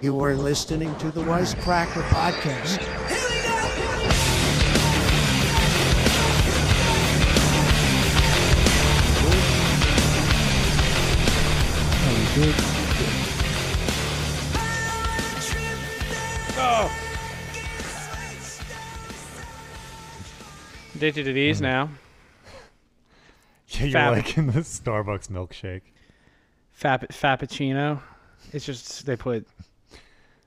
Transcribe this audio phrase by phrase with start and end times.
[0.00, 2.80] You are listening to the Wisecracker Podcast.
[20.94, 21.88] Addicted to these now.
[23.72, 24.12] Yeah, you're Fab.
[24.16, 25.82] like in the Starbucks milkshake.
[26.76, 28.00] Fap- Fappuccino.
[28.52, 29.46] It's just they put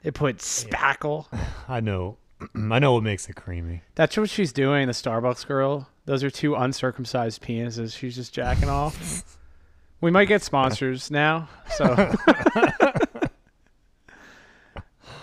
[0.03, 1.25] they put spackle.
[1.67, 2.17] I know.
[2.55, 3.81] I know what makes it creamy.
[3.95, 4.87] That's what she's doing.
[4.87, 5.89] The Starbucks girl.
[6.05, 7.97] Those are two uncircumcised penises.
[7.97, 9.37] She's just jacking off.
[10.01, 11.47] We might get sponsors now.
[11.75, 11.85] So,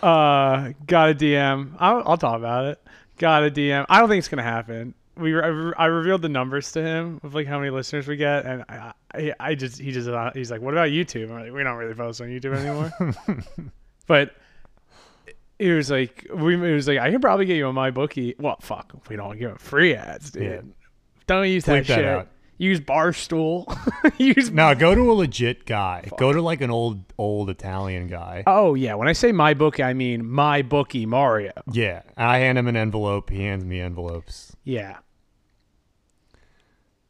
[0.03, 1.75] uh, got a DM.
[1.79, 2.81] I'll, I'll talk about it.
[3.19, 3.85] Got a DM.
[3.91, 4.95] I don't think it's gonna happen.
[5.17, 8.47] We re- I revealed the numbers to him of like how many listeners we get,
[8.47, 11.63] and I, I, I just he just he's like, "What about YouTube?" I'm like, "We
[11.63, 12.91] don't really post on YouTube anymore."
[14.07, 14.35] but
[15.61, 18.35] it was like we it was like I can probably get you on my bookie.
[18.39, 20.43] Well, fuck, we don't give free ads, dude.
[20.43, 20.61] Yeah.
[21.27, 22.05] Don't use that Bleep that shit.
[22.07, 22.29] out.
[22.57, 23.65] Use Barstool.
[24.19, 26.09] use Now go to a legit guy.
[26.19, 28.43] Go to like an old old Italian guy.
[28.47, 31.53] Oh yeah, when I say my bookie, I mean my bookie Mario.
[31.71, 32.03] Yeah.
[32.17, 33.29] I hand him an envelope.
[33.29, 34.57] He hands me envelopes.
[34.65, 34.99] Yeah.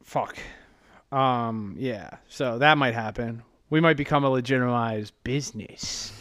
[0.03, 0.37] Fuck.
[1.09, 1.75] Um.
[1.79, 2.09] Yeah.
[2.27, 3.43] So that might happen.
[3.69, 6.11] We might become a legitimized business.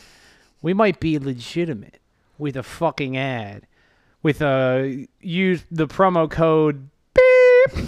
[0.62, 1.99] We might be legitimate
[2.40, 3.66] with a fucking ad,
[4.22, 7.74] with a use the promo code beep.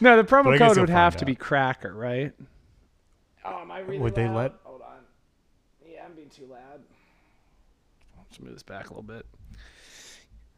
[0.00, 2.32] no, the promo guess code would have find to be cracker, right?
[3.44, 4.88] Oh, am I really Would they let- Hold on.
[5.88, 6.82] Yeah, I'm being too loud.
[8.18, 9.24] Let's move this back a little bit.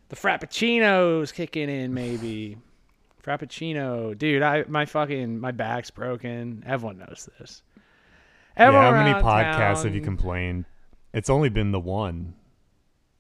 [0.09, 2.56] The Frappuccino's kicking in, maybe.
[3.22, 4.43] Frappuccino, dude.
[4.43, 6.65] I my fucking my back's broken.
[6.67, 7.62] Everyone knows this.
[8.56, 10.65] Yeah, how many around podcasts have you complained?
[11.12, 12.34] It's only been the one.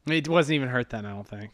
[0.06, 1.04] It wasn't even hurt then.
[1.06, 1.52] I don't think.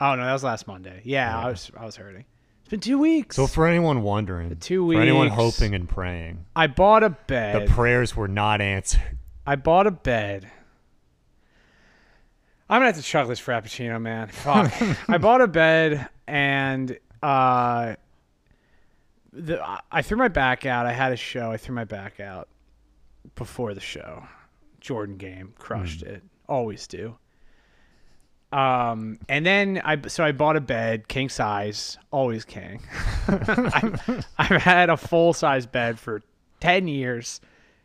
[0.00, 1.02] Oh no, that was last Monday.
[1.04, 2.24] Yeah, I was I was hurting.
[2.60, 3.36] It's been two weeks.
[3.36, 4.98] So for anyone wondering, two weeks.
[4.98, 7.62] for anyone hoping and praying, I bought a bed.
[7.62, 9.18] the prayers were not answered.
[9.46, 10.50] I bought a bed.
[12.70, 14.28] I'm gonna have to chuck this frappuccino, man.
[14.28, 14.72] Fuck.
[15.08, 17.96] I bought a bed and uh,
[19.32, 20.86] the I threw my back out.
[20.86, 21.50] I had a show.
[21.50, 22.48] I threw my back out
[23.34, 24.26] before the show.
[24.80, 26.22] Jordan game crushed it.
[26.48, 27.16] Always do.
[28.50, 32.80] Um, and then I so I bought a bed, king size, always king.
[33.28, 36.22] I've, I've had a full size bed for
[36.60, 37.40] ten years.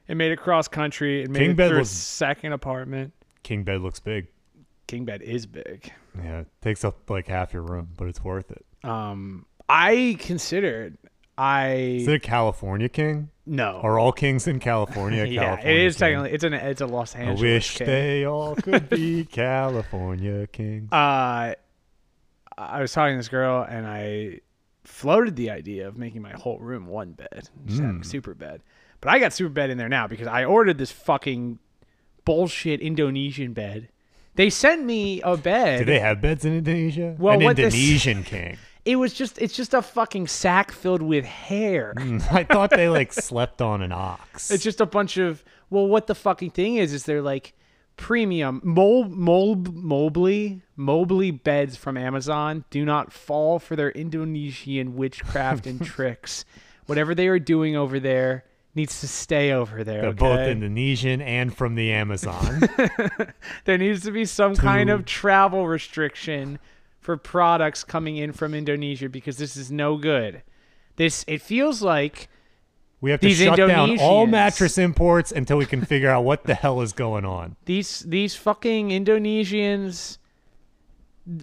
[0.08, 1.24] It made it cross country.
[1.24, 3.14] It made King it bed through a second apartment.
[3.44, 4.28] King bed looks big.
[4.88, 5.92] King bed is big.
[6.18, 8.66] Yeah, it takes up like half your room, but it's worth it.
[8.84, 10.98] Um, I considered.
[11.38, 13.30] I Is it a California king?
[13.46, 13.80] No.
[13.84, 15.26] Are all kings in California?
[15.30, 16.00] yeah, California it is king?
[16.00, 16.32] technically.
[16.36, 16.54] It's an.
[16.54, 17.40] It's a Los Angeles.
[17.40, 17.88] I wish king.
[17.88, 20.92] they all could be California kings.
[20.92, 21.54] uh,
[22.58, 24.40] I was talking to this girl and I
[24.84, 28.06] floated the idea of making my whole room one bed, just having Mm.
[28.06, 28.62] super bed.
[29.02, 31.60] But I got super bed in there now because I ordered this fucking
[32.26, 33.90] bullshit Indonesian bed.
[34.36, 35.80] They sent me a bed.
[35.80, 37.16] Do they have beds in Indonesia?
[37.20, 38.58] Well, An what this- Indonesian king.
[38.86, 41.94] It was just it's just a fucking sack filled with hair.
[42.32, 44.52] I thought they like slept on an ox.
[44.52, 47.54] It's just a bunch of well, what the fucking thing is is they're like
[47.96, 55.66] premium Mol Mob Mobley Mobley beds from Amazon do not fall for their Indonesian witchcraft
[55.66, 56.44] and tricks.
[56.86, 58.44] Whatever they are doing over there
[58.76, 60.02] needs to stay over there.
[60.02, 60.18] They're okay?
[60.18, 62.62] both Indonesian and from the Amazon.
[63.66, 66.60] there needs to be some kind of travel restriction
[67.04, 70.42] for products coming in from Indonesia because this is no good.
[70.96, 72.30] This it feels like
[73.02, 76.46] We have to These shut down all mattress imports until we can figure out what
[76.46, 77.58] the hell is going on.
[77.66, 80.18] these these fucking Indonesians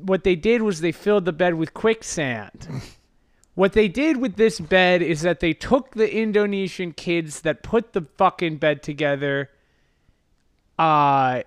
[0.02, 2.68] what they did was they filled the bed with quicksand.
[3.54, 7.92] what they did with this bed is that they took the Indonesian kids that put
[7.92, 9.50] the fucking bed together
[10.78, 11.42] uh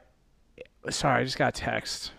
[0.89, 2.11] sorry, I just got text.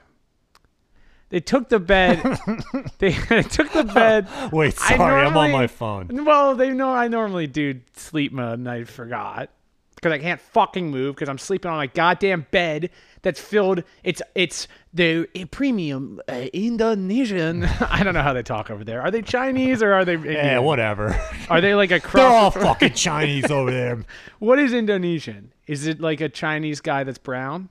[1.35, 2.23] They took the bed
[2.99, 6.25] they, they took the bed Wait, sorry, I'm on my phone.
[6.25, 9.51] well, they know I normally do sleep mode, and I forgot
[9.97, 12.91] because I can't fucking move because I'm sleeping on my goddamn bed
[13.23, 13.83] that's filled.
[14.05, 17.65] It's it's the uh, premium uh, Indonesian.
[17.81, 19.03] I don't know how they talk over there.
[19.03, 20.15] Are they Chinese or are they?
[20.15, 21.21] Yeah, whatever.
[21.51, 24.05] Are they like a Cross- They're all fucking Chinese over there.
[24.39, 25.53] what is Indonesian?
[25.67, 27.71] Is it like a Chinese guy that's brown?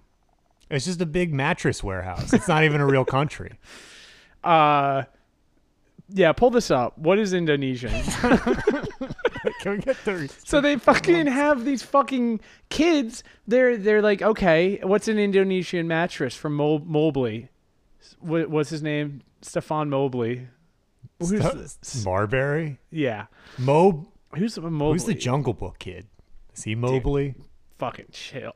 [0.70, 2.34] It's just a big mattress warehouse.
[2.34, 3.54] It's not even a real country.
[4.44, 5.04] Uh,
[6.10, 6.34] yeah.
[6.34, 6.98] Pull this up.
[6.98, 7.92] What is Indonesian?
[9.62, 13.24] Can we get the So they fucking have these fucking kids.
[13.48, 17.48] They're they're like, okay, what's an Indonesian mattress from Mo- Mobley?
[18.20, 19.22] What, what's his name?
[19.42, 20.50] Stefan Mobley.
[21.20, 22.80] Who's the- Marbury?
[22.92, 23.28] yeah.
[23.58, 24.06] Mob?
[24.36, 24.96] Who's the Mobley?
[24.96, 26.08] Who's the Jungle Book kid?
[26.54, 27.36] Is he Mobley?
[27.80, 28.52] fucking chill.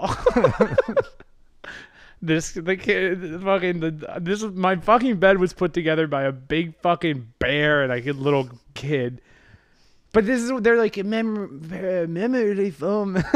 [2.21, 6.75] This the kid fucking the this my fucking bed was put together by a big
[6.81, 9.21] fucking bear and a little kid.
[10.13, 11.67] But this is they're like mem-
[12.11, 13.21] memory foam.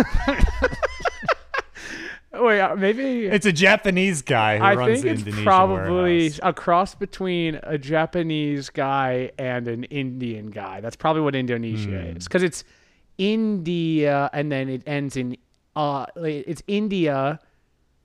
[2.33, 6.17] Wait, uh, maybe It's a Japanese guy who I runs think the it's Indonesian probably
[6.29, 6.39] warehouse.
[6.43, 10.79] a cross between a Japanese guy and an Indian guy.
[10.79, 12.17] That's probably what Indonesia Hmm.
[12.17, 12.63] is because it's
[13.17, 15.35] India and then it ends in
[15.75, 17.39] uh, it's India,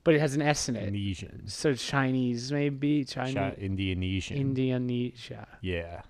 [0.07, 0.83] but it has an S in it.
[0.87, 1.41] Indonesian.
[1.47, 4.37] So Chinese maybe Sh- Chinese Indonesian.
[4.37, 5.45] Indonesia.
[5.61, 6.03] yeah.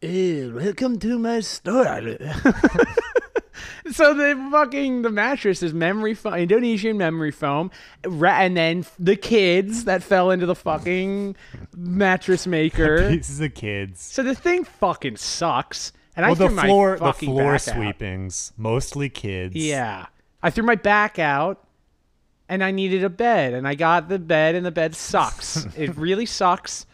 [0.00, 2.16] Eh, welcome to my store.
[3.90, 7.70] So the fucking the mattress is memory foam, Indonesian memory foam,
[8.06, 11.34] ra- and then the kids that fell into the fucking
[11.76, 13.08] mattress maker.
[13.10, 14.00] Pieces of kids.
[14.02, 15.92] So the thing fucking sucks.
[16.16, 17.74] And I Well, the threw my floor, the fucking floor back out.
[17.74, 19.56] sweepings, mostly kids.
[19.56, 20.06] Yeah.
[20.42, 21.64] I threw my back out
[22.48, 25.66] and I needed a bed and I got the bed and the bed sucks.
[25.76, 26.86] it really sucks.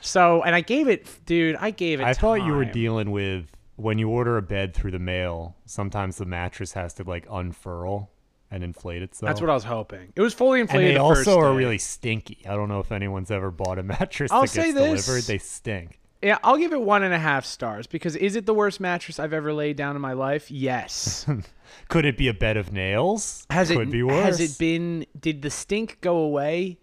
[0.00, 3.46] So, and I gave it, dude, I gave it I thought you were dealing with
[3.76, 5.56] when you order a bed through the mail.
[5.66, 8.10] Sometimes the mattress has to like unfurl
[8.50, 9.28] and inflate itself.
[9.28, 10.12] That's what I was hoping.
[10.16, 11.56] It was fully And inflated they the also are day.
[11.56, 12.38] really stinky.
[12.46, 15.06] I don't know if anyone's ever bought a mattress I'll that say gets this.
[15.06, 15.24] delivered.
[15.24, 15.98] They stink.
[16.22, 19.18] Yeah, I'll give it one and a half stars because is it the worst mattress
[19.18, 20.50] I've ever laid down in my life?
[20.50, 21.26] Yes.
[21.88, 23.44] Could it be a bed of nails?
[23.50, 24.24] Has Could it be worse.
[24.24, 26.78] has it been did the stink go away?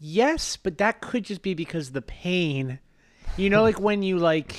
[0.00, 2.78] Yes, but that could just be because the pain.
[3.36, 4.56] You know like when you like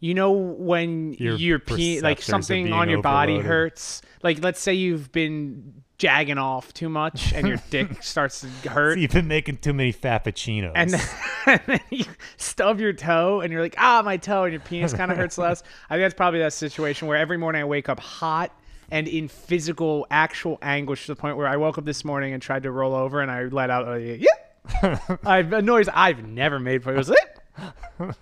[0.00, 4.00] you know when Your your pee like something on your body hurts.
[4.22, 8.98] Like let's say you've been jagging off too much and your dick starts to hurt.
[8.98, 10.72] You've been making too many fappuccinos.
[10.74, 11.00] and then,
[11.46, 12.04] and then you
[12.36, 15.38] stub your toe and you're like, ah, my toe, and your penis kind of hurts
[15.38, 15.62] less.
[15.88, 18.52] I think that's probably that situation where every morning I wake up hot
[18.90, 22.42] and in physical, actual anguish to the point where I woke up this morning and
[22.42, 24.98] tried to roll over and I let out a yeah.
[25.24, 26.94] I've a noise I've never made before.
[26.94, 28.16] It was it.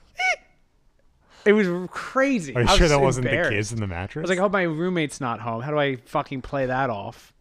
[1.44, 2.54] It was crazy.
[2.54, 4.22] Are you was sure that wasn't the kids in the mattress?
[4.22, 5.60] I was like, I hope my roommate's not home.
[5.60, 7.33] How do I fucking play that off?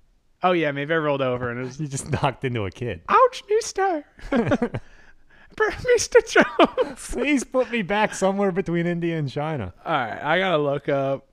[0.44, 3.02] Oh yeah, maybe I rolled over and it was you just knocked into a kid.
[3.10, 4.06] Ouch, Mister.
[5.56, 6.28] Mr.
[6.28, 7.10] Jones.
[7.12, 9.74] Please put me back somewhere between India and China.
[9.86, 11.28] All right, I gotta look up.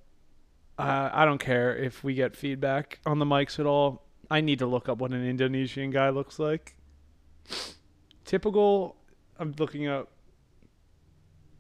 [0.79, 4.07] Uh, I don't care if we get feedback on the mics at all.
[4.31, 6.77] I need to look up what an Indonesian guy looks like.
[8.25, 8.97] Typical.
[9.39, 10.11] I'm looking up.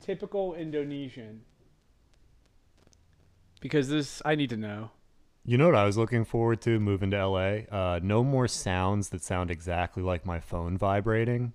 [0.00, 1.42] Typical Indonesian.
[3.60, 4.90] Because this, I need to know.
[5.44, 7.60] You know what I was looking forward to moving to LA?
[7.70, 11.54] Uh, no more sounds that sound exactly like my phone vibrating.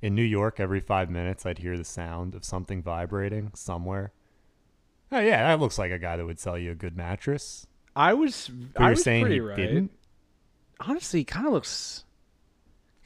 [0.00, 4.12] In New York, every five minutes, I'd hear the sound of something vibrating somewhere.
[5.10, 7.66] Oh yeah, that looks like a guy that would sell you a good mattress.
[7.96, 8.48] I was.
[8.48, 9.56] But I you're was saying pretty he right.
[9.56, 9.90] didn't?
[10.80, 12.04] Honestly, kind of looks.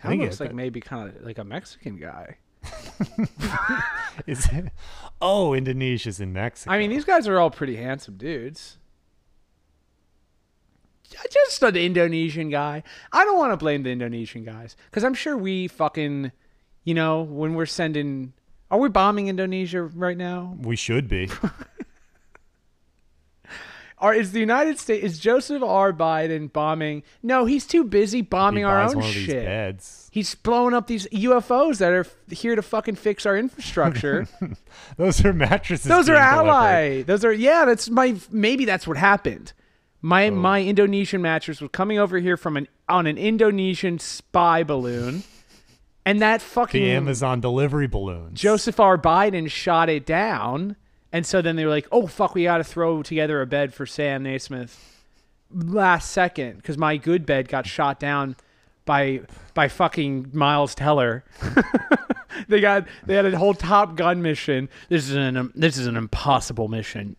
[0.01, 2.37] Kind of looks like maybe kind of like a Mexican guy.
[4.27, 4.73] Is it?
[5.21, 6.73] Oh, Indonesia's in Mexico.
[6.73, 8.79] I mean, these guys are all pretty handsome dudes.
[11.31, 12.83] Just an Indonesian guy.
[13.13, 16.33] I don't want to blame the Indonesian guys because I'm sure we fucking,
[16.85, 18.33] you know, when we're sending,
[18.71, 20.57] are we bombing Indonesia right now?
[20.61, 21.31] we should be.
[24.01, 25.93] Or is the United States is Joseph R.
[25.93, 27.03] Biden bombing?
[27.21, 30.09] No, he's too busy bombing our own one of these shit.
[30.13, 34.29] He's blowing up these UFOs that are f- here to fucking fix our infrastructure.
[34.97, 35.87] Those are mattresses.
[35.87, 36.49] Those are being delivered.
[36.49, 37.03] ally.
[37.03, 37.65] Those are yeah.
[37.65, 39.53] That's my maybe that's what happened.
[40.01, 40.31] My Oh.
[40.31, 45.25] my Indonesian mattress was coming over here from an on an Indonesian spy balloon,
[46.07, 48.41] and that fucking The Amazon delivery balloons.
[48.41, 48.97] Joseph R.
[48.97, 50.77] Biden shot it down,
[51.13, 53.75] and so then they were like, "Oh fuck, we got to throw together a bed
[53.75, 54.95] for Sam Naismith."
[55.53, 58.37] Last second, because my good bed got shot down
[58.85, 59.23] by
[59.55, 61.25] by fucking Miles Teller.
[62.49, 64.69] they got they had a whole Top Gun mission.
[64.89, 67.17] This is an this is an impossible mission.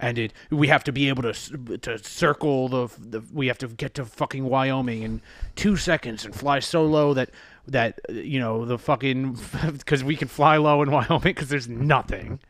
[0.00, 1.32] And it, we have to be able to
[1.78, 5.20] to circle the, the we have to get to fucking Wyoming in
[5.56, 7.30] two seconds and fly so low that
[7.68, 9.38] that you know the fucking
[9.72, 12.40] because we can fly low in Wyoming because there's nothing.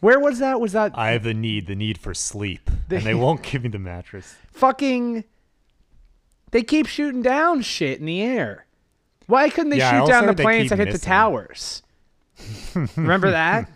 [0.00, 0.60] Where was that?
[0.60, 3.68] Was that I have the need, the need for sleep, and they won't give me
[3.68, 4.34] the mattress.
[4.50, 5.24] fucking?
[6.50, 8.66] They keep shooting down shit in the air.
[9.26, 11.82] Why couldn't they Yeah, shoot down the planes that hit the towers?
[12.96, 13.70] Remember that?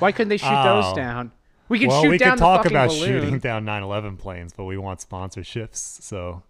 [0.00, 0.82] Why couldn't they shoot Oh.
[0.82, 1.32] those down?
[1.70, 3.06] We can well, shoot we down could the talk about balloon.
[3.06, 6.42] shooting down 9/11 planes, but we want sponsorships, so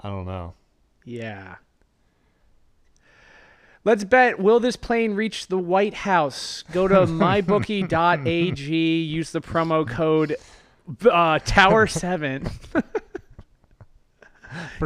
[0.00, 0.52] I don't know.
[1.06, 1.56] Yeah.
[3.84, 6.62] Let's bet will this plane reach the White House?
[6.72, 10.36] Go to mybookie.ag, use the promo code
[11.10, 12.52] uh, Tower7.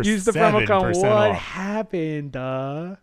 [0.02, 1.36] Use the promo code what off.
[1.36, 2.96] happened uh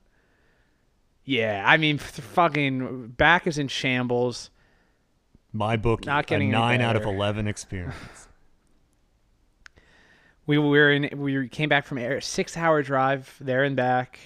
[1.24, 4.50] yeah i mean fucking back is in shambles
[5.51, 7.96] My book, Not getting any nine out of eleven experience.
[10.46, 14.20] we were in we came back from a six hour drive there and back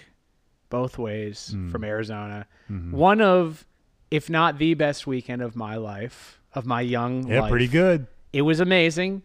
[0.70, 1.70] both ways Hmm.
[1.72, 2.92] from arizona Mm-hmm.
[2.96, 3.65] one of
[4.10, 7.50] if not the best weekend of my life of my young yeah, life.
[7.51, 8.08] pretty good.
[8.32, 9.22] it was amazing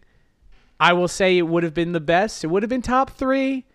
[0.79, 3.65] i will say it would have been the best it would have been top three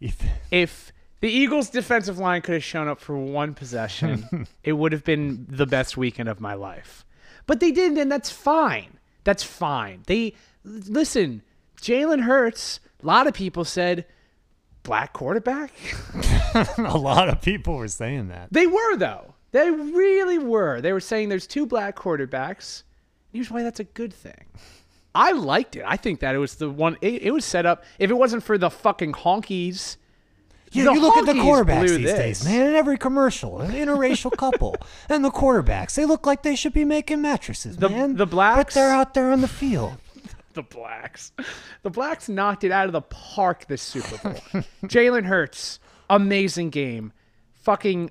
[0.50, 0.90] if
[1.20, 5.46] the Eagles' defensive line could have shown up for one possession, it would have been
[5.48, 7.03] the best weekend of my life.
[7.46, 8.98] But they didn't, and that's fine.
[9.24, 10.02] That's fine.
[10.06, 10.34] They
[10.64, 11.42] listen.
[11.80, 12.80] Jalen Hurts.
[13.02, 14.06] A lot of people said
[14.82, 15.72] black quarterback.
[16.78, 18.48] a lot of people were saying that.
[18.50, 19.34] They were though.
[19.52, 20.80] They really were.
[20.80, 22.82] They were saying there's two black quarterbacks.
[23.32, 24.46] Here's why that's a good thing.
[25.14, 25.84] I liked it.
[25.86, 26.96] I think that it was the one.
[27.00, 27.84] It, it was set up.
[27.98, 29.96] If it wasn't for the fucking honkies.
[30.74, 32.18] Yeah, the you look at the quarterbacks these this.
[32.18, 32.68] days, man.
[32.68, 34.76] In every commercial, an interracial couple,
[35.08, 38.16] and the quarterbacks, they look like they should be making mattresses, The- man.
[38.16, 39.94] the blacks, but they're out there on the field.
[40.54, 41.32] the blacks.
[41.82, 44.16] The blacks knocked it out of the park this Super
[44.52, 44.62] Bowl.
[44.84, 45.78] Jalen Hurts,
[46.10, 47.12] amazing game.
[47.62, 48.10] Fucking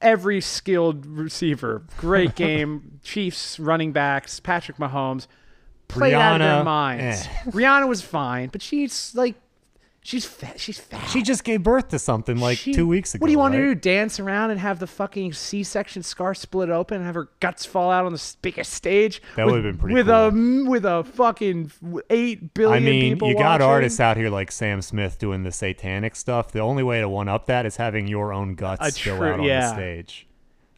[0.00, 3.00] every skilled receiver, great game.
[3.02, 5.26] Chiefs running backs, Patrick Mahomes
[5.88, 7.26] played out of their Rihanna, minds.
[7.26, 7.50] eh.
[7.50, 9.34] Rihanna was fine, but she's like,
[10.08, 10.58] she's fat.
[10.58, 11.06] She's fat.
[11.10, 13.20] She just gave birth to something like She- two weeks ago.
[13.22, 13.60] What do you want right?
[13.60, 13.80] to do?
[13.80, 17.90] Dance around and have the fucking C-section scar split open and have her guts fall
[17.90, 19.20] out on the biggest stage?
[19.36, 20.14] That with- would've been pretty with cool.
[20.14, 21.72] a with a fucking
[22.10, 22.82] eight billion.
[22.82, 23.66] I mean, people you got watching.
[23.66, 26.52] artists out here like Sam Smith doing the satanic stuff.
[26.52, 29.40] The only way to one up that is having your own guts A true- out
[29.40, 29.60] on yeah.
[29.68, 30.24] the stage.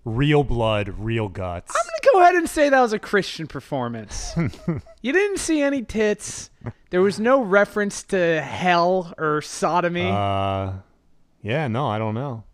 [0.05, 1.75] Real blood, real guts.
[1.77, 4.33] I'm gonna go ahead and say that was a Christian performance.
[5.03, 6.49] you didn't see any tits.
[6.89, 10.09] There was no reference to hell or sodomy.
[10.09, 10.73] Uh,
[11.43, 12.45] yeah, no, I don't know.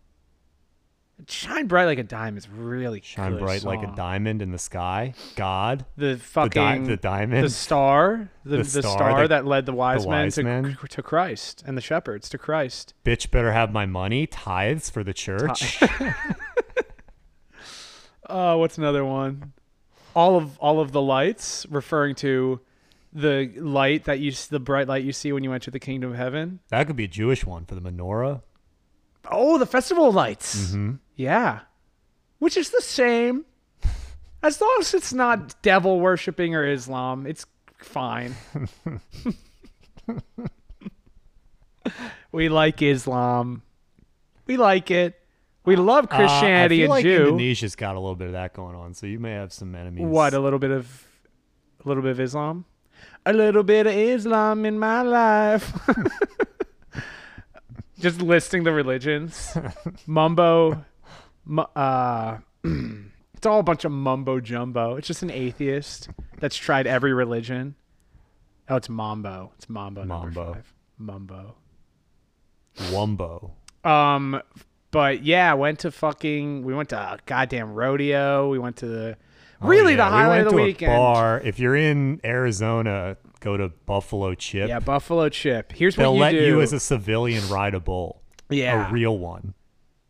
[1.27, 4.59] Shine bright like a diamond is really Shine good bright like a diamond in the
[4.59, 5.13] sky.
[5.35, 7.43] God, The the, di- fucking the diamond.
[7.43, 10.77] the star, the, The the, star star, that- led the wise men, wise to, men.
[10.89, 12.93] to Christ and the shepherds to Christ.
[13.03, 14.27] Bitch better have my money.
[14.27, 15.81] Tithes for the church.
[18.27, 19.53] Uh, what's another one?
[20.15, 22.59] All of all of the lights, referring to
[23.13, 26.17] the light that you, the bright light you see when you enter the kingdom of
[26.17, 26.59] heaven.
[26.69, 28.41] that could be a Jewish one for the menorah.
[29.29, 30.71] Oh, the festival lights.
[30.71, 30.95] Mm-hmm.
[31.15, 31.61] Yeah,
[32.39, 33.45] which is the same.
[34.43, 37.45] As long as it's not devil worshipping or Islam, it's
[37.79, 38.35] fine.
[42.31, 43.63] we like Islam.
[44.45, 45.16] We like it.
[45.67, 47.25] We love Christianity uh, I feel and like Jew.
[47.27, 50.05] Indonesia's got a little bit of that going on, so you may have some enemies.
[50.05, 50.33] What?
[50.33, 51.05] A little bit of,
[51.83, 52.65] a little bit of Islam.
[53.25, 55.71] A little bit of Islam in my life.
[57.99, 59.55] Just listing the religions.
[60.07, 60.85] Mumbo.
[61.45, 64.95] mu- Uh, it's all a bunch of mumbo jumbo.
[64.95, 66.09] It's just an atheist
[66.39, 67.75] that's tried every religion.
[68.69, 69.51] Oh, it's Mambo.
[69.57, 70.03] It's Mambo.
[70.03, 70.53] number Mambo.
[70.53, 70.73] five.
[70.97, 71.55] Mumbo.
[72.77, 73.51] Wumbo.
[73.83, 74.41] Um,
[74.91, 76.63] but yeah, went to fucking.
[76.63, 78.49] We went to a goddamn rodeo.
[78.49, 79.17] We went to the.
[79.61, 80.91] Oh, Really, yeah, the highlight we of the weekend.
[80.93, 81.41] Bar.
[81.43, 84.69] If you're in Arizona, go to Buffalo Chip.
[84.69, 85.71] Yeah, Buffalo Chip.
[85.71, 86.45] Here's what They'll what you let do.
[86.45, 88.21] you as a civilian ride a bull.
[88.49, 89.55] yeah, A real one.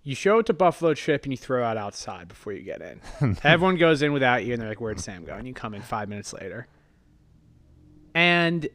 [0.04, 3.38] you show it to Buffalo Chip and you throw it outside before you get in.
[3.44, 5.82] Everyone goes in without you, and they're like, "Where'd Sam go?" And you come in
[5.82, 6.68] five minutes later,
[8.14, 8.68] and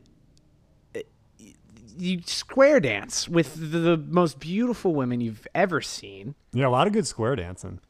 [1.99, 6.35] you square dance with the, the most beautiful women you've ever seen.
[6.53, 7.81] Yeah, a lot of good square dancing.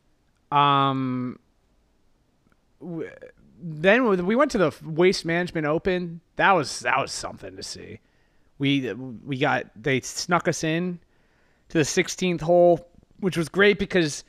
[0.50, 1.38] Um,
[2.80, 3.10] w-
[3.62, 6.20] then we went to the Waste Management Open.
[6.36, 8.00] That was that was something to see.
[8.58, 10.98] We we got they snuck us in
[11.68, 12.86] to the 16th hole,
[13.20, 14.24] which was great because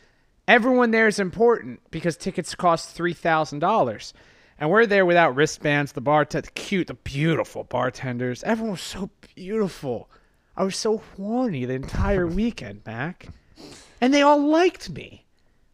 [0.48, 4.14] everyone there is important because tickets cost three thousand dollars,
[4.60, 5.92] and we're there without wristbands.
[5.92, 8.44] The bar, the cute, the beautiful bartenders.
[8.44, 10.10] Everyone was so beautiful.
[10.56, 13.28] I was so horny the entire weekend, Mac,
[14.00, 15.24] and they all liked me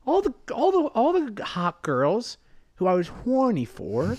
[0.09, 2.37] all the all the all the hot girls
[2.75, 4.17] who I was horny for,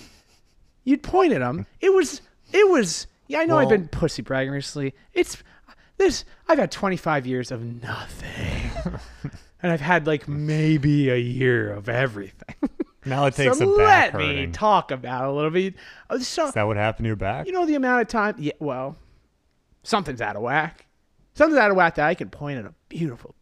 [0.85, 1.67] you'd point at them.
[1.81, 2.21] It was
[2.53, 3.41] it was yeah.
[3.41, 4.95] I know I've been pussy bragging recently.
[5.13, 5.43] It's
[5.97, 6.25] this.
[6.49, 8.71] I've had 25 years of nothing,
[9.63, 12.55] and I've had like maybe a year of everything.
[13.11, 14.53] Now it takes so a back let me hurting.
[14.53, 15.75] talk about a little bit.
[16.09, 17.47] Uh, So, Is that what happened to your back?
[17.47, 18.37] you know the amount of time?
[18.39, 18.97] Yeah, well,
[19.83, 20.87] something's out of whack.
[21.35, 23.35] Something's out of whack that I can point at a beautiful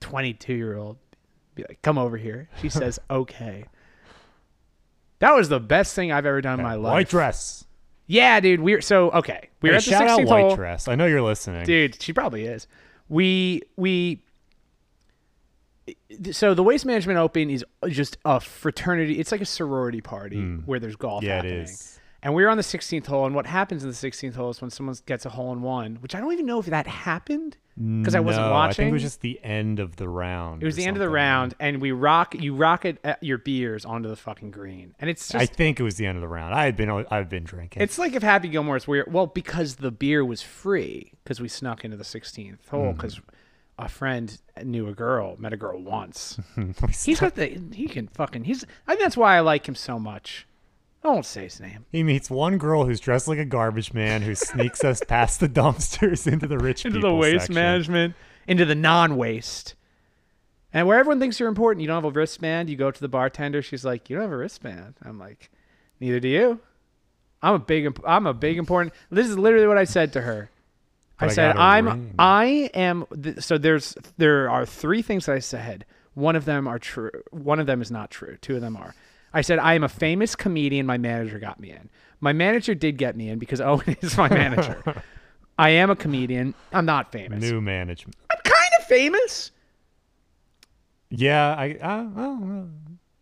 [0.00, 0.96] 22 year old,
[1.54, 3.64] be like, "Come over here." She says, "Okay."
[5.20, 6.92] That was the best thing I've ever done in my life.
[6.92, 7.64] White dress.
[8.06, 8.60] Yeah, dude.
[8.60, 9.48] We're so okay.
[9.60, 10.56] We're Hey, at the shout out white hole.
[10.56, 10.86] dress.
[10.88, 11.64] I know you're listening.
[11.66, 12.66] Dude, she probably is.
[13.08, 14.22] We we
[16.32, 19.18] so the Waste Management Open is just a fraternity.
[19.18, 21.26] It's like a sorority party where there's golf Hmm.
[21.28, 21.60] Yeah, it happening.
[21.64, 21.94] is.
[22.20, 24.60] And we were on the 16th hole, and what happens in the 16th hole is
[24.60, 27.56] when someone gets a hole in one, which I don't even know if that happened
[27.76, 28.70] because I wasn't No, watching.
[28.70, 30.60] I think it was just the end of the round.
[30.60, 32.34] It was the end of the round, and we rock.
[32.34, 35.84] You rocket at your beers onto the fucking green, and it's just I think it
[35.84, 36.56] was the end of the round.
[36.56, 37.82] I had been I've been drinking.
[37.82, 39.12] It's like if Happy Gilmore's weird.
[39.12, 42.76] Well, because the beer was free, because we snuck into the 16th Hmm.
[42.76, 43.20] hole, because
[43.78, 46.38] a friend knew a girl, met a girl once.
[47.04, 47.60] He's got the.
[47.72, 48.44] He can fucking.
[48.44, 48.64] He's.
[48.86, 50.46] I think that's why I like him so much.
[51.04, 51.86] I won't say his name.
[51.92, 55.48] He meets one girl who's dressed like a garbage man who sneaks us past the
[55.48, 57.54] dumpsters into the rich Into the waste section.
[57.54, 58.14] management,
[58.48, 59.76] into the non-waste.
[60.72, 62.68] And where everyone thinks you're important, you don't have a wristband.
[62.68, 63.62] You go to the bartender.
[63.62, 65.50] She's like, "You don't have a wristband." I'm like,
[66.00, 66.60] "Neither do you."
[67.40, 67.84] I'm a big.
[67.86, 68.92] imp- I'm a big important.
[69.08, 70.50] This is literally what I said to her.
[71.20, 71.86] I But I said, got a "I'm.
[71.86, 72.44] ring." I
[72.74, 75.84] am." Th- so there's there are three things that I said.
[76.14, 77.10] One of them are true.
[77.30, 78.36] One of them is not true.
[78.40, 78.94] Two of them are.
[79.32, 80.86] I said I am a famous comedian.
[80.86, 81.90] My manager got me in.
[82.20, 85.02] My manager did get me in because Owen is my manager.
[85.58, 86.54] I am a comedian.
[86.72, 87.40] I'm not famous.
[87.40, 88.16] New management.
[88.30, 89.50] I'm kind of famous.
[91.10, 92.68] Yeah, I, I, well,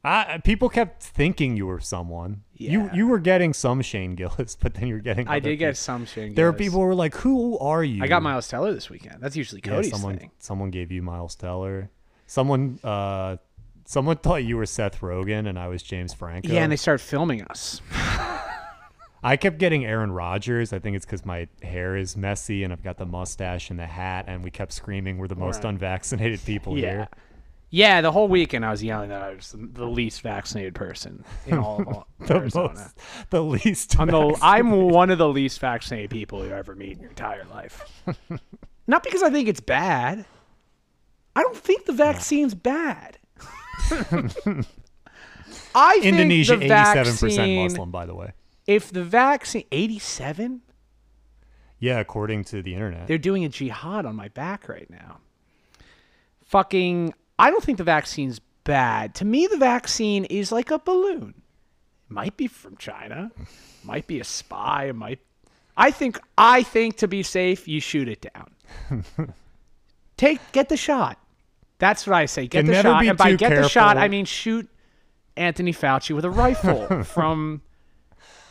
[0.04, 2.42] I, people kept thinking you were someone.
[2.58, 2.94] You Yeah.
[2.94, 5.28] you were getting some Shane Gillis, but then you're getting.
[5.28, 6.24] I did get some Shane.
[6.28, 6.36] Gillis.
[6.36, 9.16] There were people who were like, "Who are you?" I got Miles Teller this weekend.
[9.20, 10.30] That's usually Yeah, Cody's someone thing.
[10.38, 11.90] someone gave you Miles Teller.
[12.26, 13.36] Someone uh
[13.84, 16.48] someone thought you were Seth Rogen and I was James Franco.
[16.52, 17.80] Yeah, and they started filming us.
[19.22, 20.72] I kept getting Aaron Rodgers.
[20.72, 23.86] I think it's because my hair is messy and I've got the mustache and the
[23.86, 25.70] hat, and we kept screaming, "We're the most Right.
[25.70, 26.90] unvaccinated people Yeah.
[26.90, 27.08] here."
[27.68, 31.58] Yeah, the whole weekend I was yelling that I was the- least vaccinated person in
[31.58, 32.68] all of all- The Arizona.
[32.74, 32.98] most,
[33.30, 33.98] the least.
[33.98, 34.38] I'm the.
[34.40, 37.82] I'm one of the least vaccinated people you ever meet in your entire life.
[38.86, 40.24] Not because I think it's bad.
[41.34, 43.18] I don't think the vaccine's bad.
[45.74, 48.32] I think Indonesia, the eighty-seven percent Muslim, by the way.
[48.66, 50.62] If the vaccine, 87,
[51.78, 53.06] Yeah, according to the internet.
[53.06, 55.18] they're doing a jihad on my back right now.
[56.46, 59.14] Fucking, I don't think the vaccine's bad.
[59.16, 61.34] To me, the vaccine is like a balloon.
[62.08, 63.30] It might be from China,
[63.84, 64.86] might be a spy.
[64.86, 65.20] It might.
[65.76, 66.18] I think.
[66.38, 69.04] I think to be safe, you shoot it down.
[70.16, 71.18] Take get the shot.
[71.78, 72.46] That's what I say.
[72.46, 73.04] Get the shot.
[73.04, 73.96] And by get the shot.
[73.98, 74.68] I mean shoot
[75.36, 77.62] Anthony Fauci with a rifle from.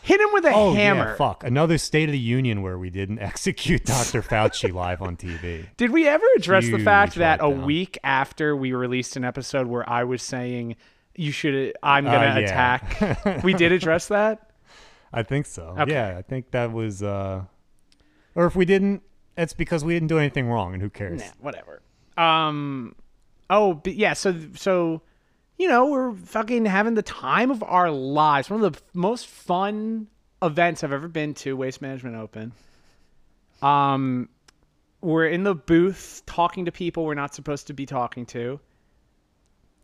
[0.05, 1.09] Hit him with a Oh hammer.
[1.11, 1.43] yeah, fuck!
[1.43, 4.21] Another State of the Union where we didn't execute Dr.
[4.21, 5.65] Fauci live on TV.
[5.77, 9.67] Did we ever address the fact Huge that a week after we released an episode
[9.67, 10.75] where I was saying
[11.15, 12.77] you should I'm gonna Uh, yeah.
[12.79, 13.43] attack?
[13.43, 14.51] we did address that.
[15.11, 15.75] I think so.
[15.79, 15.91] Okay.
[15.93, 17.01] Yeah, I think that was.
[17.01, 17.43] uh
[18.35, 19.01] Or if we didn't,
[19.37, 21.21] it's because we didn't do anything wrong, and who cares?
[21.21, 21.81] Nah, whatever.
[22.17, 22.95] Um.
[23.49, 24.13] Oh, but yeah.
[24.13, 25.01] So so,
[25.57, 28.49] you know, we're fucking having the time of our lives.
[28.49, 30.07] One of the most fun
[30.41, 31.55] events I've ever been to.
[31.55, 32.51] Waste Management Open.
[33.61, 34.29] Um,
[35.01, 38.59] we're in the booth talking to people we're not supposed to be talking to.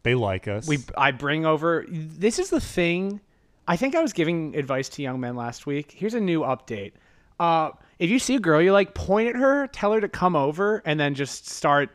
[0.03, 0.67] They like us.
[0.67, 3.21] we I bring over this is the thing.
[3.67, 5.93] I think I was giving advice to young men last week.
[5.95, 6.93] Here's a new update.
[7.39, 10.35] Uh, if you see a girl you like, point at her, tell her to come
[10.35, 11.91] over, and then just start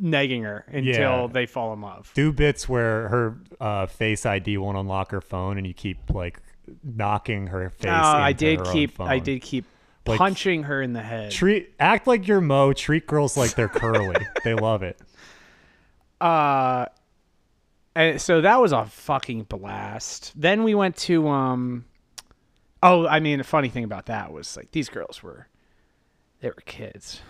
[0.00, 1.26] negging her until Yeah.
[1.32, 2.10] they fall in love.
[2.14, 6.40] do bits where her uh, face ID won't unlock her phone, and you keep like
[6.82, 7.84] knocking her face.
[7.84, 9.24] No, I into did her own keep I phone.
[9.24, 9.64] did keep
[10.06, 11.30] Like- punching her in the head.
[11.32, 12.72] Treat act like you're Mo.
[12.72, 14.16] Treat girls like they're curly.
[14.44, 14.98] they love it.
[16.20, 16.86] Uh,
[17.96, 20.32] and so that was a fucking blast.
[20.36, 21.84] Then we went to um,
[22.82, 25.48] oh, I mean, a funny thing about that was like these girls were,
[26.40, 27.20] they were kids.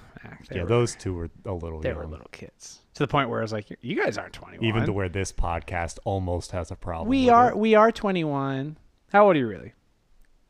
[0.49, 1.99] They yeah, were, those two were a little they young.
[1.99, 4.67] were little kids to the point where I was like, you guys aren't twenty one.
[4.67, 7.09] Even to where this podcast almost has a problem.
[7.09, 7.57] we are it.
[7.59, 8.77] we are twenty one.
[9.13, 9.73] How old are you really?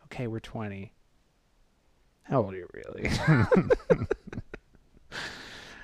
[0.05, 0.93] Okay, we're twenty.
[2.23, 3.11] How old are you really?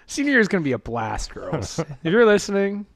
[0.06, 1.78] Senior year is gonna be a blast, girls.
[1.78, 2.86] if you're listening,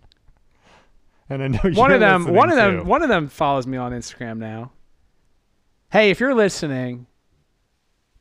[1.28, 2.84] And I know one of them one of them too.
[2.84, 4.72] one of them follows me on Instagram now.
[5.90, 7.06] Hey, if you're listening,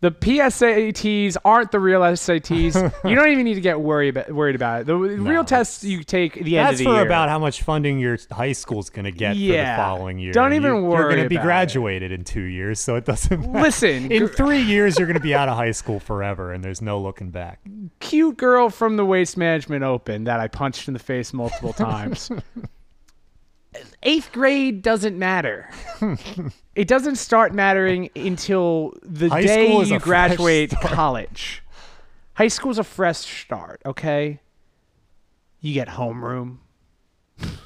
[0.04, 2.76] The PSATs aren't the real SATs.
[3.10, 4.88] you don't even need to get worried about, worried about it.
[4.88, 6.92] The real tests you take the end of the year.
[6.92, 9.78] That's for about how much funding your high school's going to get Yeah.
[9.78, 10.34] for the following year.
[10.34, 11.46] Don't even you, You're going to be about it.
[11.46, 13.62] graduated in two years, so it doesn't matter.
[13.64, 16.82] Listen, In three years, you're going to be out of high school forever, and there's
[16.82, 17.62] no looking back.
[18.02, 22.30] cute girl from the Waste Management Open that I punched in the face multiple times.
[24.04, 25.70] Eighth grade doesn't matter.
[26.76, 31.64] it doesn't start mattering until the High day you graduate college.
[32.36, 34.40] High school's a fresh start, okay?
[35.60, 36.58] You get homeroom.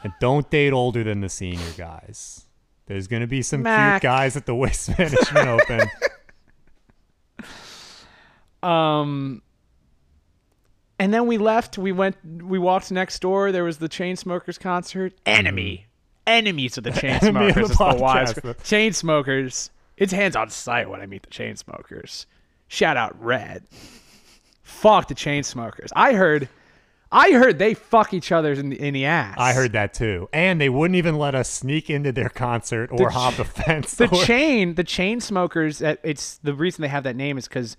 [0.03, 2.45] And don't date older than the senior guys.
[2.85, 4.01] There's going to be some Mac.
[4.01, 5.89] cute guys at the Waste Management Open.
[8.63, 9.41] Um,
[10.99, 11.77] and then we left.
[11.77, 12.17] We went.
[12.23, 13.51] We walked next door.
[13.51, 15.13] There was the Chainsmokers concert.
[15.25, 15.86] Enemy,
[16.27, 17.55] enemies of the chain smokers.
[17.55, 18.57] The is the wise podcast.
[18.63, 19.69] Chainsmokers.
[19.97, 22.27] It's hands on sight when I meet the chain smokers.
[22.67, 23.63] Shout out Red.
[24.63, 25.89] Fuck the Chainsmokers.
[25.95, 26.49] I heard.
[27.09, 29.37] I heard they fuck each other in the, in the ass.
[29.39, 30.27] I heard that too.
[30.33, 33.43] And they wouldn't even let us sneak into their concert or The hop ch- the
[33.45, 33.95] fence.
[33.95, 37.47] the or- chain the chain smokers uh, it's the reason they have that name is
[37.47, 37.77] because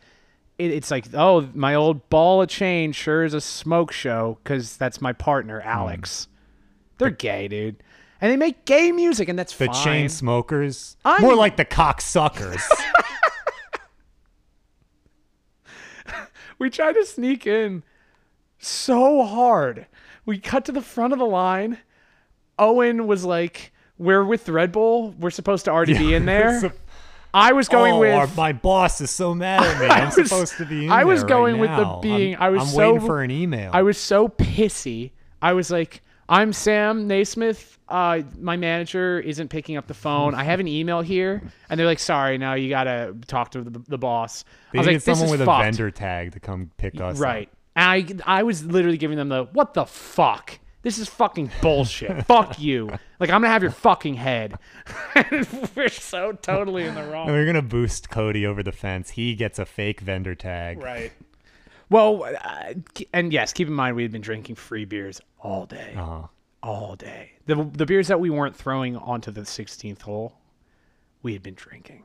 [0.57, 4.79] it, it's like oh my old ball of chain sure is a smoke show because
[4.79, 5.69] that's my partner Hmm.
[5.69, 6.27] alex
[6.97, 7.77] they're gay dude
[8.21, 9.69] and they make gay music and that's fine.
[9.69, 10.97] the fine chain smokers.
[11.05, 12.63] I'm- More like the cocksuckers.
[16.59, 17.83] we tried to sneak in
[18.59, 19.87] so hard
[20.27, 21.79] we cut to the front of the line
[22.59, 26.73] owen was like we're with red bull we're supposed to already be in there
[27.33, 29.87] i was going oh, with our- my boss is so mad at me.
[29.87, 32.49] I'm was- supposed to be in I was going right with the being- I'm, I
[32.51, 33.71] was I'm so- waiting for an email.
[33.73, 35.13] I was so pissy.
[35.41, 37.79] I was like, I'm Sam Naismith.
[37.89, 40.35] Uh, my manager isn't picking up the phone.
[40.35, 41.43] I have an email here.
[41.71, 44.45] And they're like, sorry, now you got to talk to the, the boss.
[44.73, 45.63] They I was like, this someone with fucked.
[45.63, 47.23] a vendor tag to come pick us up.
[47.23, 47.49] Right.
[47.77, 50.59] And I, I was literally giving them the, what the fuck?
[50.83, 52.25] This is fucking bullshit.
[52.27, 52.89] Fuck you.
[53.19, 54.55] Like, I'm to have your fucking head.
[55.75, 57.27] We're so totally in the And wrong.
[57.27, 59.11] we're gonna boost Cody over the fence.
[59.11, 60.81] He gets a fake vendor tag.
[60.81, 61.13] Right.
[61.91, 62.75] Well, uh,
[63.13, 65.95] and yes, keep in mind we had been drinking free beers all day.
[65.97, 66.27] Uh-huh.
[66.63, 67.33] all day.
[67.47, 70.35] The the beers that we weren't throwing onto the 16th hole,
[71.23, 72.05] we had been drinking.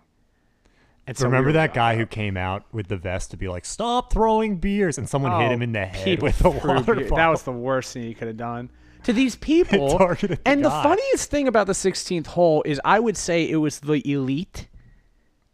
[1.06, 3.66] And so Remember were- that guy who came out with the vest to be like,
[3.66, 6.96] "Stop throwing beers," and someone hit Oh, him in the head with a threw water
[6.96, 7.18] beer- bottle.
[7.18, 8.70] That was the worst thing you could have done
[9.04, 9.98] to these people.
[9.98, 13.58] targeted the and the funniest thing about the 16th hole is, I would say it
[13.58, 14.70] was the elite.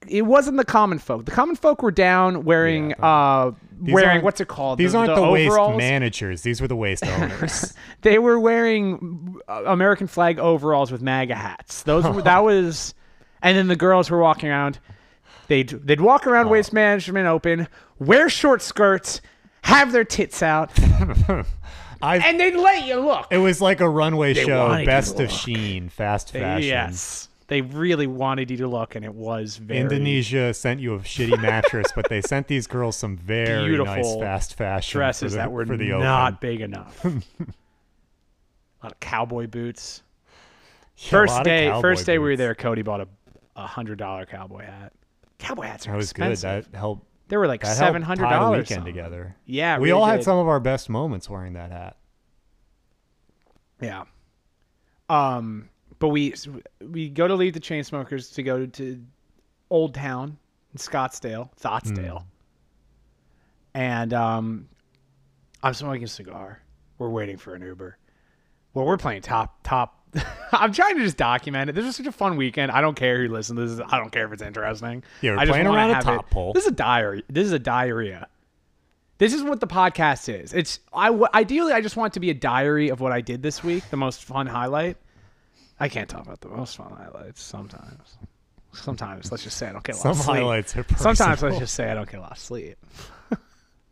[0.10, 1.26] It wasn't the common folk.
[1.26, 4.78] The common folk were down wearing, Yeah, uh, wearing what's it called?
[4.80, 5.78] These aren't the, waste overalls.
[5.78, 6.42] managers.
[6.42, 7.74] These were the waste owners.
[8.02, 11.84] They were wearing uh, American flag overalls with MAGA hats.
[11.84, 12.94] Those were, that was,
[13.42, 14.80] and then the girls were walking around.
[15.48, 16.50] They'd they'd walk around Oh.
[16.52, 17.68] Waste Management open,
[17.98, 19.20] wear short skirts,
[19.64, 20.72] have their tits out,
[22.02, 22.18] I.
[22.20, 23.28] and they'd let you look.
[23.32, 25.30] it was like a runway They show, best of.
[25.30, 26.68] Shein, fast fashion.
[26.68, 31.00] Yes, they really wanted you to look, and it was very Indonesia sent you a
[31.00, 35.52] shitty mattress, but they sent these girls some very nice fast fashion dresses the, that
[35.52, 36.38] were not open.
[36.42, 37.04] big enough.
[37.06, 37.10] a
[38.84, 40.04] lot of cowboy boots.
[40.98, 42.56] Yeah, First day, first day we were there.
[42.56, 43.08] Cody bought a
[43.56, 44.94] a hundred dollar cowboy hat.
[45.38, 46.32] Cowboy hats are That was good.
[46.32, 46.72] expensive.
[46.72, 47.06] That helped.
[47.28, 48.70] They were like seven hundred dollars.
[48.70, 49.36] weekend together.
[49.46, 51.98] Yeah, we really all had some of our best moments wearing that hat.
[53.82, 54.04] Yeah.
[55.10, 56.34] Um, but we
[56.82, 59.04] we go to leave the chain smokers to go to
[59.70, 60.38] Old Town
[60.74, 62.24] in Scottsdale, Thotsdale,
[63.74, 64.68] and um,
[65.64, 66.62] I'm smoking a cigar.
[66.98, 67.98] We're waiting for an Uber.
[68.74, 69.96] Well, we're playing top top.
[70.52, 71.74] I'm trying to just document it.
[71.74, 72.72] This is such a fun weekend.
[72.72, 73.60] I don't care who listens.
[73.60, 75.04] This is, I don't care if it's interesting.
[75.22, 76.54] Yeah, we're I playing around a top it- pole.
[76.54, 77.24] This is a diary.
[77.30, 78.28] This is a diarrhea.
[79.20, 80.54] This is what the podcast is.
[80.54, 83.20] It's I w- ideally I just want it to be a diary of what I
[83.22, 84.98] did this week, the most fun highlight.
[85.80, 88.18] I can't talk about the most fun highlights sometimes.
[88.74, 90.36] Sometimes let's just say I don't get a lot Some of sleep.
[90.38, 92.78] highlights are Sometimes let's just say I don't get a lot of sleep.